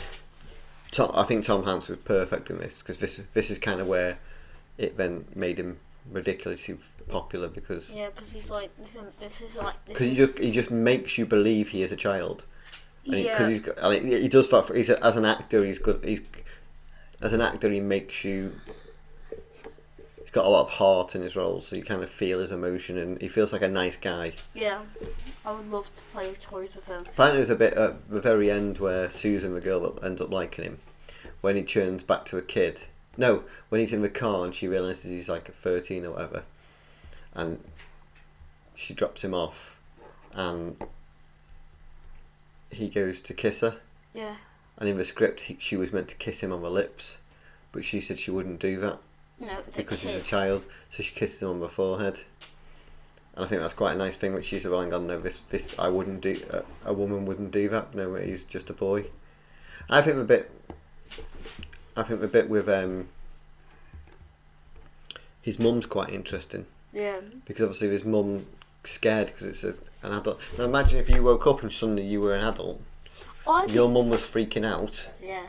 Tom, 0.90 1.10
I 1.14 1.24
think 1.24 1.44
Tom 1.44 1.64
Hanks 1.64 1.88
was 1.88 1.98
perfect 1.98 2.50
in 2.50 2.58
this 2.58 2.82
because 2.82 2.98
this 2.98 3.20
this 3.34 3.50
is 3.50 3.58
kind 3.58 3.80
of 3.80 3.86
where 3.86 4.18
it 4.76 4.96
then 4.96 5.24
made 5.34 5.58
him 5.58 5.78
ridiculously 6.10 6.78
popular 7.08 7.48
because 7.48 7.94
Yeah, 7.94 8.08
because 8.14 8.32
he's 8.32 8.50
like, 8.50 8.70
this 9.20 9.40
is, 9.40 9.56
like, 9.56 9.74
because 9.86 10.06
he 10.06 10.14
just 10.14 10.38
he 10.38 10.50
just 10.50 10.70
makes 10.70 11.18
you 11.18 11.26
believe 11.26 11.68
he 11.68 11.82
is 11.82 11.92
a 11.92 11.96
child. 11.96 12.44
Because 13.04 13.24
yeah, 13.24 13.48
he's 13.48 13.60
got, 13.60 13.82
I 13.82 13.98
he 13.98 14.28
does 14.28 14.50
that. 14.50 14.66
For, 14.66 14.74
he's 14.74 14.90
a, 14.90 15.02
as 15.04 15.16
an 15.16 15.24
actor, 15.24 15.64
he's 15.64 15.78
good. 15.78 16.04
He's 16.04 16.20
as 17.20 17.32
an 17.32 17.40
actor, 17.40 17.70
he 17.70 17.80
makes 17.80 18.24
you. 18.24 18.52
Got 20.38 20.46
a 20.46 20.50
lot 20.50 20.62
of 20.62 20.70
heart 20.70 21.16
in 21.16 21.22
his 21.22 21.34
roles, 21.34 21.66
so 21.66 21.74
you 21.74 21.82
kind 21.82 22.00
of 22.00 22.08
feel 22.08 22.38
his 22.38 22.52
emotion, 22.52 22.96
and 22.96 23.20
he 23.20 23.26
feels 23.26 23.52
like 23.52 23.62
a 23.62 23.68
nice 23.68 23.96
guy. 23.96 24.34
yeah. 24.54 24.82
I 25.44 25.50
would 25.50 25.68
love 25.68 25.86
to 25.86 26.02
play 26.12 26.32
toys 26.34 26.70
with 26.76 26.86
him. 26.86 27.00
Apparently, 27.00 27.38
there's 27.38 27.50
a 27.50 27.56
bit 27.56 27.74
at 27.74 28.08
the 28.08 28.20
very 28.20 28.48
end 28.48 28.78
where 28.78 29.10
Susan, 29.10 29.52
the 29.52 29.60
girl 29.60 29.80
that 29.80 30.04
ends 30.06 30.20
up 30.20 30.32
liking 30.32 30.64
him, 30.64 30.78
when 31.40 31.56
he 31.56 31.64
turns 31.64 32.04
back 32.04 32.24
to 32.26 32.38
a 32.38 32.42
kid. 32.42 32.82
No, 33.16 33.42
when 33.68 33.80
he's 33.80 33.92
in 33.92 34.00
the 34.00 34.08
car 34.08 34.44
and 34.44 34.54
she 34.54 34.68
realizes 34.68 35.10
he's 35.10 35.28
like 35.28 35.52
13 35.52 36.06
or 36.06 36.12
whatever, 36.12 36.44
and 37.34 37.58
she 38.76 38.94
drops 38.94 39.24
him 39.24 39.34
off, 39.34 39.76
and 40.34 40.76
he 42.70 42.88
goes 42.88 43.20
to 43.22 43.34
kiss 43.34 43.62
her. 43.62 43.76
Yeah. 44.14 44.36
And 44.76 44.88
in 44.88 44.98
the 44.98 45.04
script, 45.04 45.40
he, 45.40 45.56
she 45.58 45.76
was 45.76 45.92
meant 45.92 46.06
to 46.10 46.16
kiss 46.16 46.40
him 46.40 46.52
on 46.52 46.62
the 46.62 46.70
lips, 46.70 47.18
but 47.72 47.84
she 47.84 48.00
said 48.00 48.20
she 48.20 48.30
wouldn't 48.30 48.60
do 48.60 48.78
that 48.78 49.00
No, 49.40 49.56
because 49.76 50.04
a 50.04 50.08
he's 50.08 50.16
a 50.16 50.22
child. 50.22 50.64
So 50.88 51.02
she 51.02 51.14
kissed 51.14 51.42
him 51.42 51.48
on 51.48 51.60
the 51.60 51.68
forehead. 51.68 52.20
And 53.36 53.44
I 53.44 53.48
think 53.48 53.60
that's 53.60 53.74
quite 53.74 53.94
a 53.94 53.98
nice 53.98 54.16
thing, 54.16 54.34
which 54.34 54.46
she's 54.46 54.64
relying 54.66 54.92
on. 54.92 55.06
No, 55.06 55.18
this, 55.20 55.38
this, 55.38 55.74
I 55.78 55.88
wouldn't 55.88 56.20
do. 56.22 56.40
A, 56.50 56.90
a 56.90 56.92
woman 56.92 57.24
wouldn't 57.24 57.52
do 57.52 57.68
that. 57.68 57.94
No, 57.94 58.14
he's 58.16 58.44
just 58.44 58.68
a 58.70 58.72
boy. 58.72 59.06
I 59.88 60.02
think 60.02 60.16
the 60.16 60.24
bit. 60.24 60.50
I 61.96 62.02
think 62.02 62.20
the 62.20 62.28
bit 62.28 62.48
with 62.48 62.68
um. 62.68 63.08
His 65.40 65.58
mum's 65.58 65.86
quite 65.86 66.10
interesting 66.10 66.66
Yeah. 66.92 67.20
because 67.46 67.62
obviously 67.62 67.88
his 67.88 68.04
mum 68.04 68.46
scared 68.84 69.28
because 69.28 69.46
it's 69.46 69.64
a, 69.64 69.74
an 70.02 70.12
adult. 70.12 70.40
Now 70.58 70.64
imagine 70.64 70.98
if 70.98 71.08
you 71.08 71.22
woke 71.22 71.46
up 71.46 71.62
and 71.62 71.72
suddenly 71.72 72.02
you 72.04 72.20
were 72.20 72.34
an 72.34 72.44
adult. 72.44 72.82
I 73.46 73.64
Your 73.66 73.88
mum 73.88 74.10
was 74.10 74.22
freaking 74.22 74.66
out. 74.66 75.08
yeah. 75.22 75.46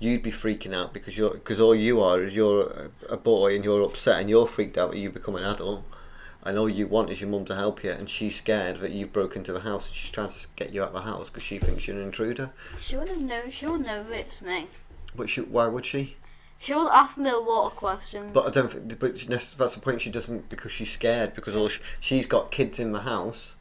You'd 0.00 0.22
be 0.22 0.30
freaking 0.30 0.74
out 0.74 0.92
because 0.92 1.16
you're 1.18 1.32
because 1.32 1.60
all 1.60 1.74
you 1.74 2.00
are 2.00 2.22
is 2.22 2.36
you're 2.36 2.68
a, 3.08 3.14
a 3.14 3.16
boy 3.16 3.54
and 3.54 3.64
you're 3.64 3.82
upset 3.82 4.20
and 4.20 4.30
you're 4.30 4.46
freaked 4.46 4.78
out 4.78 4.90
that 4.92 4.98
you 4.98 5.10
become 5.10 5.34
an 5.36 5.44
adult 5.44 5.84
and 6.44 6.56
all 6.56 6.68
you 6.68 6.86
want 6.86 7.10
is 7.10 7.20
your 7.20 7.28
mum 7.28 7.44
to 7.44 7.54
help 7.56 7.82
you 7.82 7.90
and 7.90 8.08
she's 8.08 8.36
scared 8.36 8.76
that 8.76 8.92
you've 8.92 9.12
broken 9.12 9.40
into 9.40 9.52
the 9.52 9.60
house 9.60 9.88
and 9.88 9.94
she's 9.96 10.10
trying 10.10 10.28
to 10.28 10.46
get 10.56 10.72
you 10.72 10.82
out 10.82 10.88
of 10.88 10.94
the 10.94 11.00
house 11.00 11.28
because 11.28 11.42
she 11.42 11.58
thinks 11.58 11.86
you're 11.88 11.96
an 11.96 12.02
intruder 12.02 12.50
She 12.78 12.96
would 12.96 13.08
have 13.08 13.20
known. 13.20 13.50
She 13.50 13.66
would 13.66 13.84
know 13.84 14.04
it's 14.12 14.40
me. 14.40 14.68
but 15.16 15.28
she, 15.28 15.40
why 15.40 15.66
would 15.66 15.84
she 15.84 16.16
She 16.60 16.74
would 16.74 16.88
ask 16.90 17.16
me 17.18 17.30
a 17.30 17.36
lot 17.36 17.66
of 17.66 17.76
questions. 17.76 18.30
but 18.32 18.46
I 18.46 18.50
don't 18.50 18.70
think 18.72 18.98
but 19.00 19.16
that's 19.16 19.74
the 19.74 19.80
point 19.80 20.00
she 20.00 20.10
doesn't 20.10 20.48
because 20.48 20.70
she's 20.70 20.92
scared 20.92 21.34
because 21.34 21.56
all 21.56 21.68
she, 21.68 21.80
she's 21.98 22.26
got 22.26 22.52
kids 22.52 22.78
in 22.78 22.92
the 22.92 23.00
house 23.00 23.56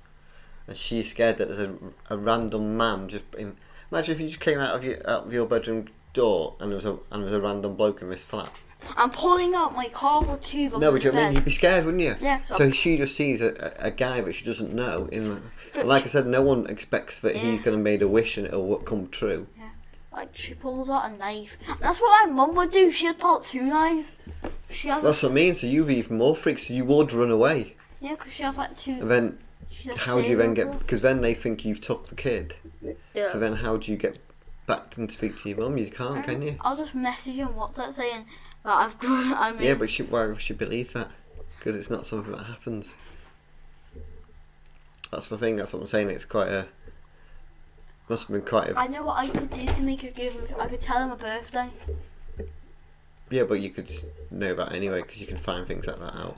and 0.68 0.78
she's 0.78 1.10
scared 1.10 1.38
that 1.38 1.48
there's 1.48 1.60
a, 1.60 1.74
a 2.12 2.18
random 2.18 2.78
man 2.78 3.08
just 3.10 3.24
in, 3.36 3.58
imagine 3.92 4.14
if 4.14 4.22
you 4.22 4.28
just 4.28 4.40
came 4.40 4.60
out 4.60 4.76
of 4.76 4.84
your 4.84 4.98
out 5.10 5.26
of 5.26 5.34
your 5.34 5.48
bedroom 5.48 5.88
door 6.18 6.56
and 6.60 6.72
there 6.72 6.76
was 6.76 6.86
a 6.86 6.98
and 7.12 7.24
there 7.24 7.32
was 7.32 7.34
a 7.34 7.42
random 7.42 7.76
bloke 7.76 8.02
in 8.02 8.10
this 8.10 8.26
flat 8.26 8.52
I'm 8.96 9.10
pulling 9.10 9.54
out 9.54 9.76
my 9.76 9.90
cardboard 9.90 10.42
tube. 10.42 10.74
off 10.74 10.82
No, 10.82 10.92
but 10.92 11.00
the 11.02 11.06
you 11.08 11.12
know 11.12 11.18
what 11.18 11.24
I 11.24 11.28
mean 11.30 11.36
you'd 11.36 11.46
be 11.46 11.52
scared, 11.52 11.84
wouldn't 11.86 12.04
you? 12.04 12.16
Yeah, 12.22 12.42
So, 12.44 12.54
so- 12.56 12.72
she 12.72 12.96
just 12.98 13.16
sees 13.16 13.42
a, 13.42 13.50
a, 13.82 13.88
a 13.88 13.92
guy 13.92 14.22
that 14.22 14.34
she 14.34 14.46
doesn't 14.46 14.74
know 14.74 15.10
in. 15.12 15.30
The, 15.30 15.42
But 15.74 15.80
and 15.82 15.90
like 15.90 16.04
I 16.04 16.08
said, 16.08 16.26
no 16.28 16.42
one 16.42 16.66
expects 16.68 17.20
that 17.22 17.36
he's 17.36 17.60
going 17.62 17.76
to 17.78 17.84
make 17.84 18.02
a 18.02 18.08
wish 18.08 18.38
and 18.38 18.48
it'll 18.48 18.78
come 18.78 19.08
true. 19.08 19.48
Like 20.14 20.36
she 20.36 20.54
pulls 20.56 20.90
out 20.90 21.12
a 21.12 21.18
knife. 21.18 21.58
That's 21.80 22.00
what 22.00 22.28
my 22.28 22.34
mum 22.34 22.56
would 22.56 22.72
do. 22.72 22.90
She 22.92 23.06
had 23.06 23.20
pulled 23.20 23.44
two 23.44 23.62
knives. 23.64 24.12
She 24.70 24.88
has. 24.88 25.04
That's 25.04 25.22
what 25.22 25.32
I 25.32 25.36
mean. 25.36 25.54
So 25.54 25.68
you'd 25.68 25.88
be 25.88 25.98
even 25.98 26.18
more 26.18 26.36
freaked. 26.36 26.62
So 26.62 26.74
you 26.74 26.86
would 26.86 27.14
run 27.14 27.30
away, 27.30 27.76
yeah, 28.00 28.16
because 28.16 28.34
she 28.34 28.42
has 28.44 28.58
like 28.58 28.76
two. 28.76 28.94
and 28.94 29.12
then 29.12 29.38
how 29.96 30.20
do 30.20 30.28
you 30.28 30.36
then 30.38 30.56
get? 30.56 30.72
Because 30.80 31.02
then 31.02 31.22
they 31.22 31.36
think 31.36 31.66
you've 31.66 31.82
took 31.82 32.08
the 32.08 32.16
kid. 32.16 32.56
Yeah. 33.14 33.28
So 33.28 33.38
then 33.40 33.54
how 33.54 33.78
do 33.78 33.92
you 33.92 33.98
get 33.98 34.18
back 34.68 34.98
and 34.98 35.10
speak 35.10 35.36
to 35.38 35.50
your 35.50 35.58
mum? 35.58 35.78
You 35.78 35.90
can't, 35.90 36.24
can 36.24 36.36
um, 36.36 36.42
you? 36.44 36.58
I'll 36.62 36.78
just 36.78 36.94
message 36.94 37.36
him 37.36 37.48
WhatsApp 37.50 37.92
saying 37.92 38.26
that 38.64 38.72
I've 38.72 39.00
got. 39.00 39.38
I 39.38 39.52
mean, 39.54 39.64
Yeah, 39.64 39.74
but 39.74 39.90
she, 39.90 40.04
why 40.04 40.28
would 40.28 40.40
she 40.40 40.54
believe 40.54 40.94
that? 40.94 41.12
Because 41.58 41.76
it's 41.76 41.90
not 41.90 42.06
something 42.06 42.32
that 42.34 42.44
happens. 42.44 42.96
That's 45.12 45.28
the 45.28 45.38
thing. 45.38 45.56
That's 45.56 45.74
what 45.74 45.80
I'm 45.80 45.88
saying. 45.88 46.12
It's 46.12 46.26
quite 46.26 46.50
a. 46.50 46.68
Must 48.10 48.28
have 48.28 48.34
been 48.34 48.46
quite 48.46 48.70
a 48.70 48.80
I 48.80 48.88
know 48.88 49.04
what 49.04 49.18
I 49.18 49.28
could 49.28 49.50
do 49.50 49.66
to 49.66 49.82
make 49.82 50.02
her 50.04 50.12
give. 50.12 50.36
I 50.58 50.68
could 50.68 50.80
tell 50.80 51.00
him 51.00 51.12
a 51.12 51.18
birthday. 51.18 51.70
Yeah, 53.30 53.44
but 53.44 53.60
you 53.60 53.70
could 53.70 53.92
know 54.32 54.54
that 54.54 54.72
anyway 54.72 55.02
because 55.02 55.20
you 55.20 55.28
can 55.28 55.38
find 55.38 55.68
things 55.68 55.88
like 55.88 56.00
that 56.00 56.16
out. 56.16 56.38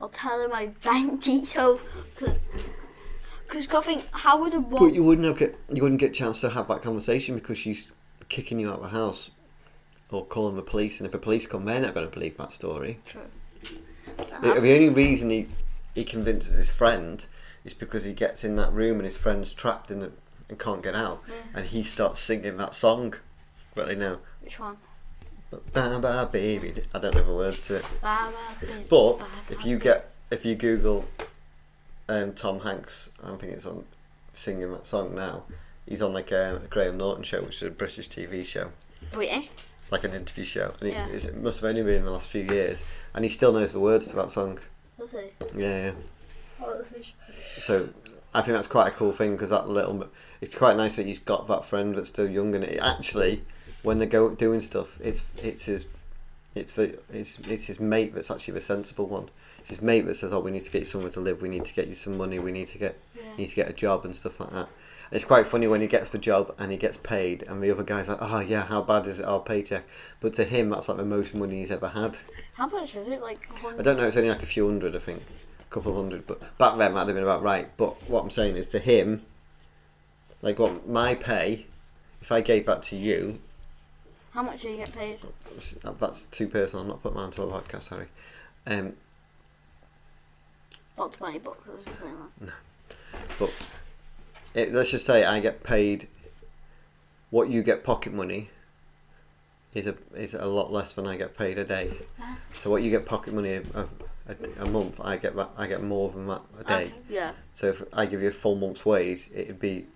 I'll 0.00 0.08
tell 0.08 0.40
him 0.40 0.50
my 0.50 0.66
bank 0.82 1.22
details. 1.22 1.84
Because. 2.14 2.36
Because 3.48 3.66
I 3.68 3.80
think 3.80 4.04
how 4.10 4.40
would 4.40 4.52
a 4.52 4.60
But 4.60 4.92
you 4.92 5.02
wouldn't 5.02 5.26
have 5.26 5.38
get 5.38 5.58
you 5.72 5.82
wouldn't 5.82 6.00
get 6.00 6.10
a 6.10 6.14
chance 6.14 6.40
to 6.42 6.50
have 6.50 6.68
that 6.68 6.82
conversation 6.82 7.34
because 7.34 7.56
she's 7.56 7.92
kicking 8.28 8.60
you 8.60 8.68
out 8.68 8.76
of 8.76 8.82
the 8.82 8.88
house 8.88 9.30
or 10.10 10.24
calling 10.24 10.56
the 10.56 10.62
police, 10.62 11.00
and 11.00 11.06
if 11.06 11.12
the 11.12 11.18
police 11.18 11.46
come, 11.46 11.64
they're 11.64 11.80
not 11.80 11.94
going 11.94 12.08
to 12.08 12.12
believe 12.12 12.36
that 12.38 12.52
story. 12.52 13.00
The, 14.42 14.60
the 14.60 14.74
only 14.74 14.88
reason 14.90 15.30
he 15.30 15.46
he 15.94 16.04
convinces 16.04 16.56
his 16.56 16.70
friend 16.70 17.24
is 17.64 17.74
because 17.74 18.04
he 18.04 18.12
gets 18.12 18.44
in 18.44 18.56
that 18.56 18.72
room 18.72 18.96
and 18.96 19.04
his 19.04 19.16
friend's 19.16 19.52
trapped 19.52 19.90
in 19.90 20.02
it 20.02 20.12
and 20.48 20.58
can't 20.58 20.82
get 20.82 20.94
out, 20.94 21.22
and 21.54 21.66
he 21.66 21.82
starts 21.82 22.20
singing 22.20 22.56
that 22.58 22.74
song. 22.74 23.14
But 23.74 23.88
they 23.88 23.94
know, 23.94 24.18
which 24.42 24.58
one? 24.58 24.76
ba 25.50 25.98
ba 26.00 26.28
baby. 26.30 26.72
I 26.94 26.98
don't 26.98 27.14
know 27.14 27.22
the 27.22 27.34
words 27.34 27.66
to 27.68 27.76
it. 27.76 27.84
Ba, 28.02 28.30
ba, 28.30 28.66
ba, 28.66 28.84
But 28.88 29.18
ba, 29.18 29.26
if 29.50 29.64
you 29.64 29.78
get 29.78 30.10
if 30.30 30.44
you 30.44 30.54
Google 30.54 31.06
um, 32.08 32.32
Tom 32.32 32.60
Hanks, 32.60 33.10
I 33.22 33.34
think 33.36 33.52
it's 33.52 33.66
on 33.66 33.84
singing 34.32 34.70
that 34.72 34.86
song 34.86 35.14
now. 35.14 35.44
He's 35.86 36.02
on 36.02 36.12
like 36.12 36.30
a, 36.32 36.60
a 36.64 36.66
Graham 36.68 36.96
Norton 36.98 37.22
show, 37.24 37.42
which 37.42 37.56
is 37.56 37.62
a 37.62 37.70
British 37.70 38.08
TV 38.08 38.44
show, 38.44 38.70
eh? 39.14 39.42
like 39.90 40.04
an 40.04 40.12
interview 40.12 40.44
show, 40.44 40.74
and 40.80 40.90
Yeah. 40.90 41.08
it, 41.08 41.24
it 41.24 41.36
must 41.36 41.60
have 41.60 41.70
only 41.70 41.82
been 41.82 41.94
in 41.96 42.04
the 42.04 42.10
last 42.10 42.28
few 42.28 42.42
years, 42.42 42.84
and 43.14 43.24
he 43.24 43.30
still 43.30 43.52
knows 43.52 43.72
the 43.72 43.80
words 43.80 44.08
to 44.08 44.16
that 44.16 44.30
song. 44.30 44.58
Does 44.98 45.12
he? 45.12 45.18
Yeah, 45.58 45.84
yeah. 45.86 45.92
Oh? 46.62 46.82
So 47.56 47.88
I 48.34 48.42
think 48.42 48.56
that's 48.56 48.66
quite 48.66 48.88
a 48.88 48.90
cool 48.90 49.12
thing 49.12 49.32
because 49.32 49.50
that 49.50 49.68
little, 49.68 50.08
it's 50.40 50.54
quite 50.54 50.76
nice 50.76 50.96
that 50.96 51.06
he's 51.06 51.18
got 51.18 51.46
that 51.48 51.64
friend 51.64 51.94
that's 51.94 52.08
still 52.10 52.28
young, 52.28 52.54
and 52.54 52.64
it 52.64 52.78
actually, 52.82 53.44
when 53.82 53.98
they 53.98 54.06
go 54.06 54.28
doing 54.34 54.60
stuff, 54.60 54.98
it's 55.00 55.24
it's 55.42 55.64
his, 55.64 55.86
it's 56.54 56.72
the 56.72 56.98
it's 57.10 57.38
it's 57.40 57.66
his 57.66 57.80
mate 57.80 58.14
that's 58.14 58.30
actually 58.30 58.54
the 58.54 58.60
sensible 58.60 59.06
one. 59.06 59.30
His 59.68 59.82
mate 59.82 60.06
that 60.06 60.14
says, 60.14 60.32
"Oh, 60.32 60.40
we 60.40 60.50
need 60.50 60.62
to 60.62 60.70
get 60.70 60.80
you 60.80 60.86
somewhere 60.86 61.10
to 61.12 61.20
live. 61.20 61.42
We 61.42 61.48
need 61.48 61.64
to 61.64 61.74
get 61.74 61.88
you 61.88 61.94
some 61.94 62.16
money. 62.16 62.38
We 62.38 62.52
need 62.52 62.66
to 62.68 62.78
get 62.78 62.98
you 63.14 63.22
need 63.36 63.46
to 63.46 63.54
get 63.56 63.68
a 63.68 63.72
job 63.72 64.04
and 64.04 64.16
stuff 64.16 64.40
like 64.40 64.50
that." 64.50 64.68
And 65.10 65.16
it's 65.16 65.24
quite 65.24 65.46
funny 65.46 65.66
when 65.66 65.80
he 65.80 65.86
gets 65.86 66.10
the 66.10 66.18
job 66.18 66.54
and 66.58 66.70
he 66.70 66.76
gets 66.76 66.96
paid, 66.98 67.42
and 67.44 67.62
the 67.62 67.70
other 67.70 67.82
guy's 67.82 68.08
like, 68.08 68.18
"Oh 68.20 68.40
yeah, 68.40 68.64
how 68.66 68.82
bad 68.82 69.06
is 69.06 69.20
it? 69.20 69.26
Our 69.26 69.40
paycheck?" 69.40 69.84
But 70.20 70.32
to 70.34 70.44
him, 70.44 70.70
that's 70.70 70.88
like 70.88 70.98
the 70.98 71.04
most 71.04 71.34
money 71.34 71.58
he's 71.58 71.70
ever 71.70 71.88
had. 71.88 72.18
How 72.54 72.66
much 72.66 72.94
is 72.96 73.08
it? 73.08 73.20
Like. 73.20 73.48
I 73.78 73.82
don't 73.82 73.96
know. 73.96 74.06
It's 74.06 74.16
only 74.16 74.30
like 74.30 74.42
a 74.42 74.46
few 74.46 74.66
hundred, 74.66 74.96
I 74.96 74.98
think, 74.98 75.22
a 75.60 75.72
couple 75.72 75.92
of 75.92 75.98
hundred. 75.98 76.26
But 76.26 76.40
back 76.58 76.76
then, 76.78 76.92
might 76.94 77.06
have 77.06 77.14
been 77.14 77.22
about 77.22 77.42
right. 77.42 77.68
But 77.76 78.08
what 78.08 78.22
I'm 78.22 78.30
saying 78.30 78.56
is, 78.56 78.68
to 78.68 78.78
him, 78.78 79.24
like 80.42 80.58
what 80.58 80.88
my 80.88 81.14
pay, 81.14 81.66
if 82.20 82.32
I 82.32 82.40
gave 82.40 82.66
that 82.66 82.82
to 82.84 82.96
you, 82.96 83.38
How 84.32 84.42
much 84.42 84.62
do 84.62 84.68
you 84.68 84.76
get 84.78 84.92
paid? 84.92 85.18
that's 86.00 86.26
too 86.26 86.48
personal. 86.48 86.82
I'm 86.82 86.88
not 86.88 87.02
putting 87.02 87.16
mine 87.16 87.26
onto 87.26 87.42
a 87.42 87.46
podcast, 87.46 87.88
Harry. 87.88 88.08
Um, 88.66 88.94
About 90.98 91.12
twenty 91.12 91.38
bucks 91.38 91.68
or 91.68 91.78
something. 91.78 92.14
Like. 92.40 92.50
but 93.38 93.66
it, 94.54 94.72
let's 94.72 94.90
just 94.90 95.06
say 95.06 95.24
I 95.24 95.38
get 95.40 95.62
paid. 95.62 96.08
What 97.30 97.50
you 97.50 97.62
get 97.62 97.84
pocket 97.84 98.12
money 98.12 98.50
is 99.74 99.86
a 99.86 99.94
is 100.14 100.34
a 100.34 100.46
lot 100.46 100.72
less 100.72 100.92
than 100.94 101.06
I 101.06 101.16
get 101.16 101.36
paid 101.36 101.58
a 101.58 101.64
day. 101.64 101.92
Ah. 102.20 102.36
So 102.56 102.68
what 102.70 102.82
you 102.82 102.90
get 102.90 103.06
pocket 103.06 103.32
money 103.34 103.54
a, 103.54 103.62
a, 104.26 104.36
a 104.60 104.66
month, 104.66 105.00
I 105.02 105.16
get 105.18 105.36
that 105.36 105.50
I 105.56 105.66
get 105.68 105.82
more 105.82 106.10
than 106.10 106.26
that 106.26 106.42
a 106.58 106.64
day. 106.64 106.84
Okay, 106.86 106.92
yeah. 107.08 107.32
So 107.52 107.68
if 107.68 107.82
I 107.92 108.06
give 108.06 108.20
you 108.22 108.28
a 108.28 108.32
full 108.32 108.56
month's 108.56 108.84
wage, 108.84 109.30
it'd 109.32 109.60
be 109.60 109.86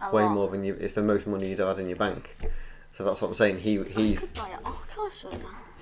A 0.00 0.10
way 0.10 0.24
lot. 0.24 0.34
more 0.34 0.48
than 0.48 0.64
you. 0.64 0.74
It's 0.80 0.94
the 0.94 1.04
most 1.04 1.26
money 1.26 1.50
you'd 1.50 1.60
have 1.60 1.68
had 1.68 1.78
in 1.78 1.88
your 1.88 1.98
bank. 1.98 2.36
So 2.92 3.04
that's 3.04 3.22
what 3.22 3.28
I'm 3.28 3.34
saying. 3.34 3.58
He 3.58 3.82
he's. 3.84 4.32
Oh 4.36 4.82
gosh, 4.96 5.24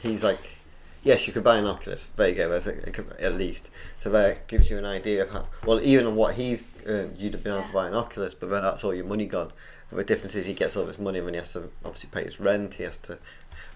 he's 0.02 0.22
like 0.22 0.56
Yes, 1.02 1.26
you 1.26 1.32
could 1.32 1.44
buy 1.44 1.56
an 1.56 1.66
Oculus. 1.66 2.04
There 2.16 2.28
you 2.28 2.34
go. 2.34 2.48
There's 2.50 2.66
a, 2.66 3.22
at 3.22 3.34
least. 3.34 3.70
So 3.96 4.10
that 4.10 4.46
gives 4.48 4.70
you 4.70 4.76
an 4.76 4.84
idea 4.84 5.22
of 5.22 5.30
how. 5.30 5.46
Well, 5.64 5.80
even 5.80 6.06
on 6.06 6.14
what 6.14 6.34
he's 6.34 6.68
earned, 6.84 7.16
you'd 7.18 7.32
have 7.32 7.42
been 7.42 7.54
able 7.54 7.66
to 7.66 7.72
buy 7.72 7.88
an 7.88 7.94
Oculus, 7.94 8.34
but 8.34 8.50
then 8.50 8.62
that's 8.62 8.84
all 8.84 8.94
your 8.94 9.06
money 9.06 9.24
gone. 9.24 9.52
The 9.90 10.04
difference 10.04 10.34
is 10.34 10.46
he 10.46 10.54
gets 10.54 10.76
all 10.76 10.84
this 10.84 10.98
money, 10.98 11.18
and 11.18 11.26
then 11.26 11.34
he 11.34 11.38
has 11.38 11.54
to 11.54 11.70
obviously 11.84 12.10
pay 12.12 12.24
his 12.24 12.38
rent. 12.38 12.74
He 12.74 12.82
has 12.84 12.98
to. 12.98 13.12
And 13.12 13.20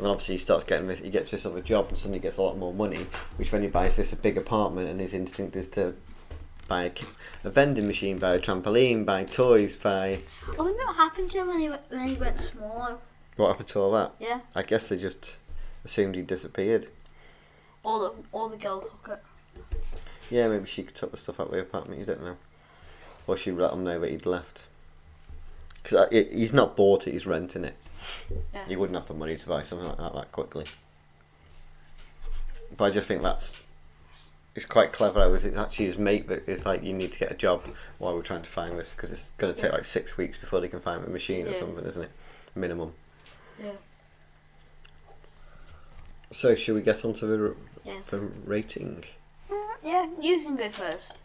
then 0.00 0.08
obviously 0.08 0.34
he 0.34 0.38
starts 0.38 0.64
getting 0.64 0.87
this. 0.87 0.98
He 0.98 1.10
gets 1.10 1.30
this 1.30 1.46
other 1.46 1.62
job, 1.62 1.88
and 1.88 1.96
suddenly 1.96 2.18
gets 2.18 2.37
a 2.37 2.42
lot 2.42 2.58
more 2.58 2.74
money. 2.74 3.06
Which 3.37 3.50
then 3.50 3.62
he 3.62 3.68
buys 3.68 3.96
this 3.96 4.12
a 4.12 4.16
big 4.16 4.37
apartment, 4.37 4.88
and 4.88 5.00
his 5.00 5.14
instinct 5.14 5.56
is 5.56 5.68
to 5.68 5.94
buy 6.68 6.84
a, 6.84 6.92
a 7.44 7.50
vending 7.50 7.87
machine, 7.87 8.18
buy 8.18 8.34
a 8.34 8.38
trampoline, 8.38 9.06
buy 9.06 9.24
toys, 9.24 9.76
buy. 9.76 10.20
I 10.46 10.56
wonder 10.56 10.84
what 10.84 10.96
happened 10.96 11.30
to 11.30 11.38
him 11.40 11.48
when 11.48 11.60
he 11.60 11.68
went, 11.70 11.82
when 11.88 12.06
he 12.06 12.14
went 12.14 12.38
small. 12.38 13.00
What 13.37 13.48
happened 13.48 13.68
to 13.68 13.80
all 13.80 13.92
that? 13.92 14.12
Yeah, 14.20 14.40
I 14.54 14.62
guess 14.62 14.88
they 14.88 14.98
just 14.98 15.38
assumed 15.84 16.16
he 16.16 16.22
disappeared. 16.22 16.88
All 17.84 18.00
the 18.00 18.12
all 18.32 18.48
the 18.48 18.56
girls 18.56 18.90
took 18.90 19.18
it. 19.18 19.62
Yeah, 20.30 20.48
maybe 20.48 20.66
she 20.66 20.82
could 20.82 20.94
took 20.94 21.10
the 21.10 21.16
stuff 21.16 21.38
out 21.40 21.46
of 21.48 21.52
the 21.52 21.60
apartment. 21.60 22.00
You 22.00 22.06
don't 22.06 22.22
know, 22.24 22.36
or 23.26 23.36
she 23.36 23.52
let 23.52 23.72
him 23.72 23.84
know 23.84 23.98
that 24.00 24.10
he'd 24.10 24.26
left. 24.26 24.66
Because 25.82 25.98
uh, 25.98 26.08
he's 26.10 26.52
not 26.52 26.76
bought 26.76 27.06
it; 27.06 27.12
he's 27.12 27.26
renting 27.26 27.64
it. 27.64 27.76
Yeah. 28.54 28.64
He 28.66 28.76
wouldn't 28.76 28.96
have 28.98 29.06
the 29.06 29.14
money 29.14 29.36
to 29.36 29.48
buy 29.48 29.62
something 29.62 29.86
like 29.86 29.98
that 29.98 30.14
that 30.14 30.32
quickly. 30.32 30.64
But 32.76 32.84
I 32.86 32.90
just 32.90 33.06
think 33.06 33.22
that's 33.22 33.60
it's 34.54 34.64
quite 34.64 34.92
clever. 34.92 35.20
I 35.20 35.26
was 35.26 35.44
actually 35.44 35.86
his 35.86 35.98
mate, 35.98 36.26
but 36.28 36.44
it's 36.46 36.64
like 36.64 36.82
you 36.82 36.92
need 36.92 37.12
to 37.12 37.18
get 37.18 37.32
a 37.32 37.36
job 37.36 37.64
while 37.98 38.14
we're 38.14 38.22
trying 38.22 38.42
to 38.42 38.48
find 38.48 38.78
this 38.78 38.90
because 38.90 39.10
it's 39.10 39.30
going 39.36 39.52
to 39.52 39.60
take 39.60 39.70
Yeah. 39.70 39.76
like 39.76 39.84
six 39.84 40.16
weeks 40.16 40.38
before 40.38 40.60
they 40.60 40.68
can 40.68 40.80
find 40.80 41.04
a 41.04 41.10
machine 41.10 41.46
or 41.46 41.54
something, 41.54 41.84
isn't 41.84 42.04
it? 42.04 42.10
Minimum. 42.54 42.92
Yeah. 43.62 43.72
So, 46.30 46.54
should 46.54 46.74
we 46.74 46.82
get 46.82 47.04
onto 47.04 47.26
the, 47.26 47.56
Yes. 47.84 48.08
the 48.08 48.30
rating? 48.44 49.04
Mm, 49.50 49.74
yeah, 49.84 50.06
you 50.20 50.42
can 50.42 50.56
go 50.56 50.70
first. 50.70 51.18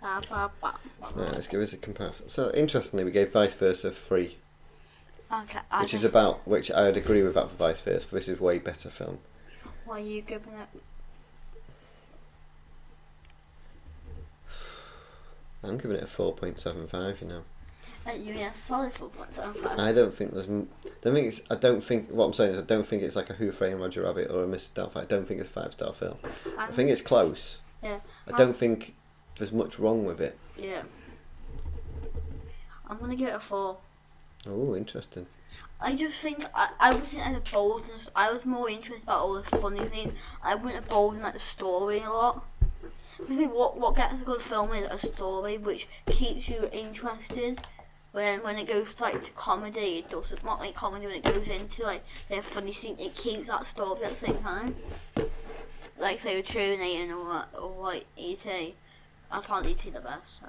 Ba, 0.00 0.20
ba, 0.28 0.50
ba, 0.60 0.74
ba. 1.00 1.08
Right, 1.14 1.32
let's 1.32 1.46
give 1.46 1.60
us 1.60 1.72
a 1.72 1.78
comparison. 1.78 2.28
So, 2.28 2.50
interestingly, 2.52 3.04
we 3.04 3.10
gave 3.10 3.32
Vice 3.32 3.54
Versa 3.54 3.90
three. 3.90 4.36
Okay, 5.32 5.58
I 5.70 5.82
which 5.82 5.94
is 5.94 6.04
about 6.04 6.46
which 6.46 6.70
I'd 6.70 6.96
agree 6.96 7.22
with 7.22 7.34
that 7.34 7.48
for 7.48 7.56
Vice 7.56 7.80
Versa. 7.80 8.06
But 8.10 8.16
this 8.18 8.28
is 8.28 8.40
way 8.40 8.58
better 8.58 8.90
film. 8.90 9.18
Why 9.84 9.96
are 9.96 10.00
you 10.00 10.22
giving 10.22 10.52
it? 10.52 10.68
I'm 15.64 15.78
giving 15.78 15.96
it 15.96 16.02
a 16.02 16.06
four 16.06 16.32
point 16.32 16.60
seven 16.60 16.86
five. 16.86 17.20
You 17.20 17.28
know, 17.28 17.42
You 18.14 18.34
need 18.34 18.42
a 18.44 18.54
solid 18.54 18.92
four 18.94 19.08
point 19.08 19.32
seven 19.34 19.54
five. 19.62 19.78
I 19.78 19.92
don't 19.92 20.12
think 20.14 20.32
there's. 20.32 20.48
m- 20.48 20.68
Don't 21.02 21.14
think 21.14 21.26
it's. 21.28 21.40
I 21.50 21.54
don't 21.56 21.82
think 21.82 22.10
what 22.10 22.24
I'm 22.24 22.32
saying 22.32 22.52
is 22.52 22.58
I 22.58 22.62
don't 22.62 22.86
think 22.86 23.02
it's 23.02 23.16
like 23.16 23.30
a 23.30 23.34
Who 23.34 23.50
Framed 23.50 23.80
Roger 23.80 24.02
Rabbit 24.02 24.30
or 24.30 24.44
a 24.44 24.46
Mr. 24.46 24.72
Doubtfire. 24.72 25.02
I 25.02 25.04
don't 25.06 25.26
think 25.26 25.40
it's 25.40 25.48
a 25.48 25.52
five 25.52 25.72
star 25.72 25.92
film. 25.92 26.16
I 26.58 26.66
think 26.68 26.90
it's 26.90 27.00
close. 27.02 27.58
Yeah. 27.82 27.98
I 28.26 28.32
don't 28.36 28.54
think 28.54 28.94
there's 29.36 29.52
much 29.52 29.78
wrong 29.78 30.04
with 30.04 30.20
it. 30.20 30.38
Yeah. 30.56 30.82
I'm 32.88 32.98
gonna 32.98 33.16
give 33.16 33.28
it 33.28 33.34
a 33.34 33.40
four. 33.40 33.76
Oh, 34.48 34.76
interesting. 34.76 35.26
I 35.80 35.94
just 35.94 36.20
think 36.20 36.44
I, 36.54 36.68
I 36.80 36.94
was 36.94 37.08
thinking 37.08 37.34
of 37.34 37.44
the 37.44 37.50
boldness. 37.50 38.08
I 38.16 38.32
was 38.32 38.46
more 38.46 38.70
interested 38.70 39.02
about 39.02 39.20
all 39.20 39.34
the 39.34 39.42
funny 39.58 39.84
things. 39.84 40.12
I 40.42 40.54
wouldn't 40.54 40.74
have 40.74 40.88
bold 40.88 41.16
in 41.16 41.22
like 41.22 41.34
the 41.34 41.38
story 41.38 42.00
a 42.00 42.10
lot. 42.10 42.44
I 43.22 43.24
think 43.34 43.52
what 43.52 43.76
what 43.78 43.96
gets 43.96 44.20
a 44.20 44.24
good 44.24 44.40
film 44.40 44.72
is 44.72 44.88
a 44.90 44.98
story 44.98 45.58
which 45.58 45.88
keeps 46.06 46.48
you 46.48 46.68
interested. 46.72 47.60
When 48.16 48.42
when 48.42 48.56
it 48.56 48.66
goes 48.66 48.98
like 48.98 49.22
to 49.24 49.30
comedy, 49.32 49.98
it 49.98 50.08
doesn't 50.08 50.42
not 50.42 50.58
like 50.58 50.74
comedy 50.74 51.04
when 51.04 51.16
it 51.16 51.22
goes 51.22 51.48
into 51.48 51.82
like 51.82 52.02
say 52.26 52.38
a 52.38 52.42
funny 52.42 52.72
scene. 52.72 52.96
It 52.98 53.14
keeps 53.14 53.48
that 53.48 53.66
story 53.66 54.02
at 54.04 54.12
the 54.12 54.26
same 54.26 54.38
time. 54.38 54.74
Like 55.98 56.18
say 56.18 56.34
with 56.38 56.46
Terminator 56.46 57.14
or 57.14 57.44
or 57.60 57.82
like 57.82 58.06
E.T. 58.16 58.74
I 59.30 59.40
found 59.42 59.66
E.T. 59.66 59.90
the 59.90 60.00
best. 60.00 60.40
So 60.40 60.46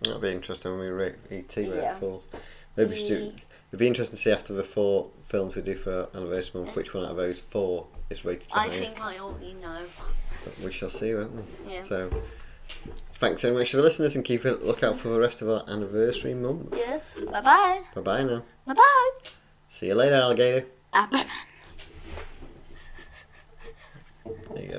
That'll 0.00 0.18
be 0.18 0.32
interesting 0.32 0.72
when 0.72 0.80
we 0.80 0.88
rate 0.88 1.14
ET 1.30 1.56
where 1.58 1.76
Yeah. 1.76 1.94
it 1.94 2.00
falls. 2.00 2.26
Maybe 2.76 2.90
we 2.90 2.96
should 2.96 3.06
do. 3.06 3.32
It'd 3.68 3.78
be 3.78 3.86
interesting 3.86 4.16
to 4.16 4.22
see 4.22 4.32
after 4.32 4.52
the 4.52 4.64
four 4.64 5.10
films 5.22 5.54
we 5.54 5.62
do 5.62 5.76
for 5.76 6.08
anniversary 6.12 6.60
month 6.62 6.74
which 6.74 6.92
one 6.92 7.04
out 7.04 7.12
of 7.12 7.16
those 7.18 7.38
four 7.38 7.86
is 8.10 8.24
rated 8.24 8.50
the 8.50 8.56
I 8.58 8.66
highest. 8.66 8.96
think 8.96 9.00
I 9.00 9.18
already 9.20 9.54
know. 9.54 9.82
We 10.64 10.72
shall 10.72 10.90
see, 10.90 11.14
won't 11.14 11.30
we? 11.36 11.74
Yeah. 11.74 11.82
So, 11.82 12.10
Thanks 13.16 13.42
so 13.42 13.54
much 13.54 13.70
for 13.70 13.80
listeners 13.80 14.16
and 14.16 14.24
keep 14.24 14.44
a 14.44 14.50
lookout 14.50 14.96
for 14.98 15.08
the 15.08 15.18
rest 15.18 15.40
of 15.40 15.48
our 15.48 15.64
anniversary 15.68 16.34
month. 16.34 16.74
Yes. 16.76 17.14
Bye 17.30 17.40
bye. 17.40 17.80
Bye 17.94 18.00
bye 18.00 18.24
now. 18.24 18.42
Bye 18.66 18.74
bye. 18.74 19.10
See 19.68 19.86
you 19.86 19.94
later, 19.94 20.16
alligator. 20.16 20.66
There 20.92 21.26
you 24.56 24.68
go. 24.68 24.72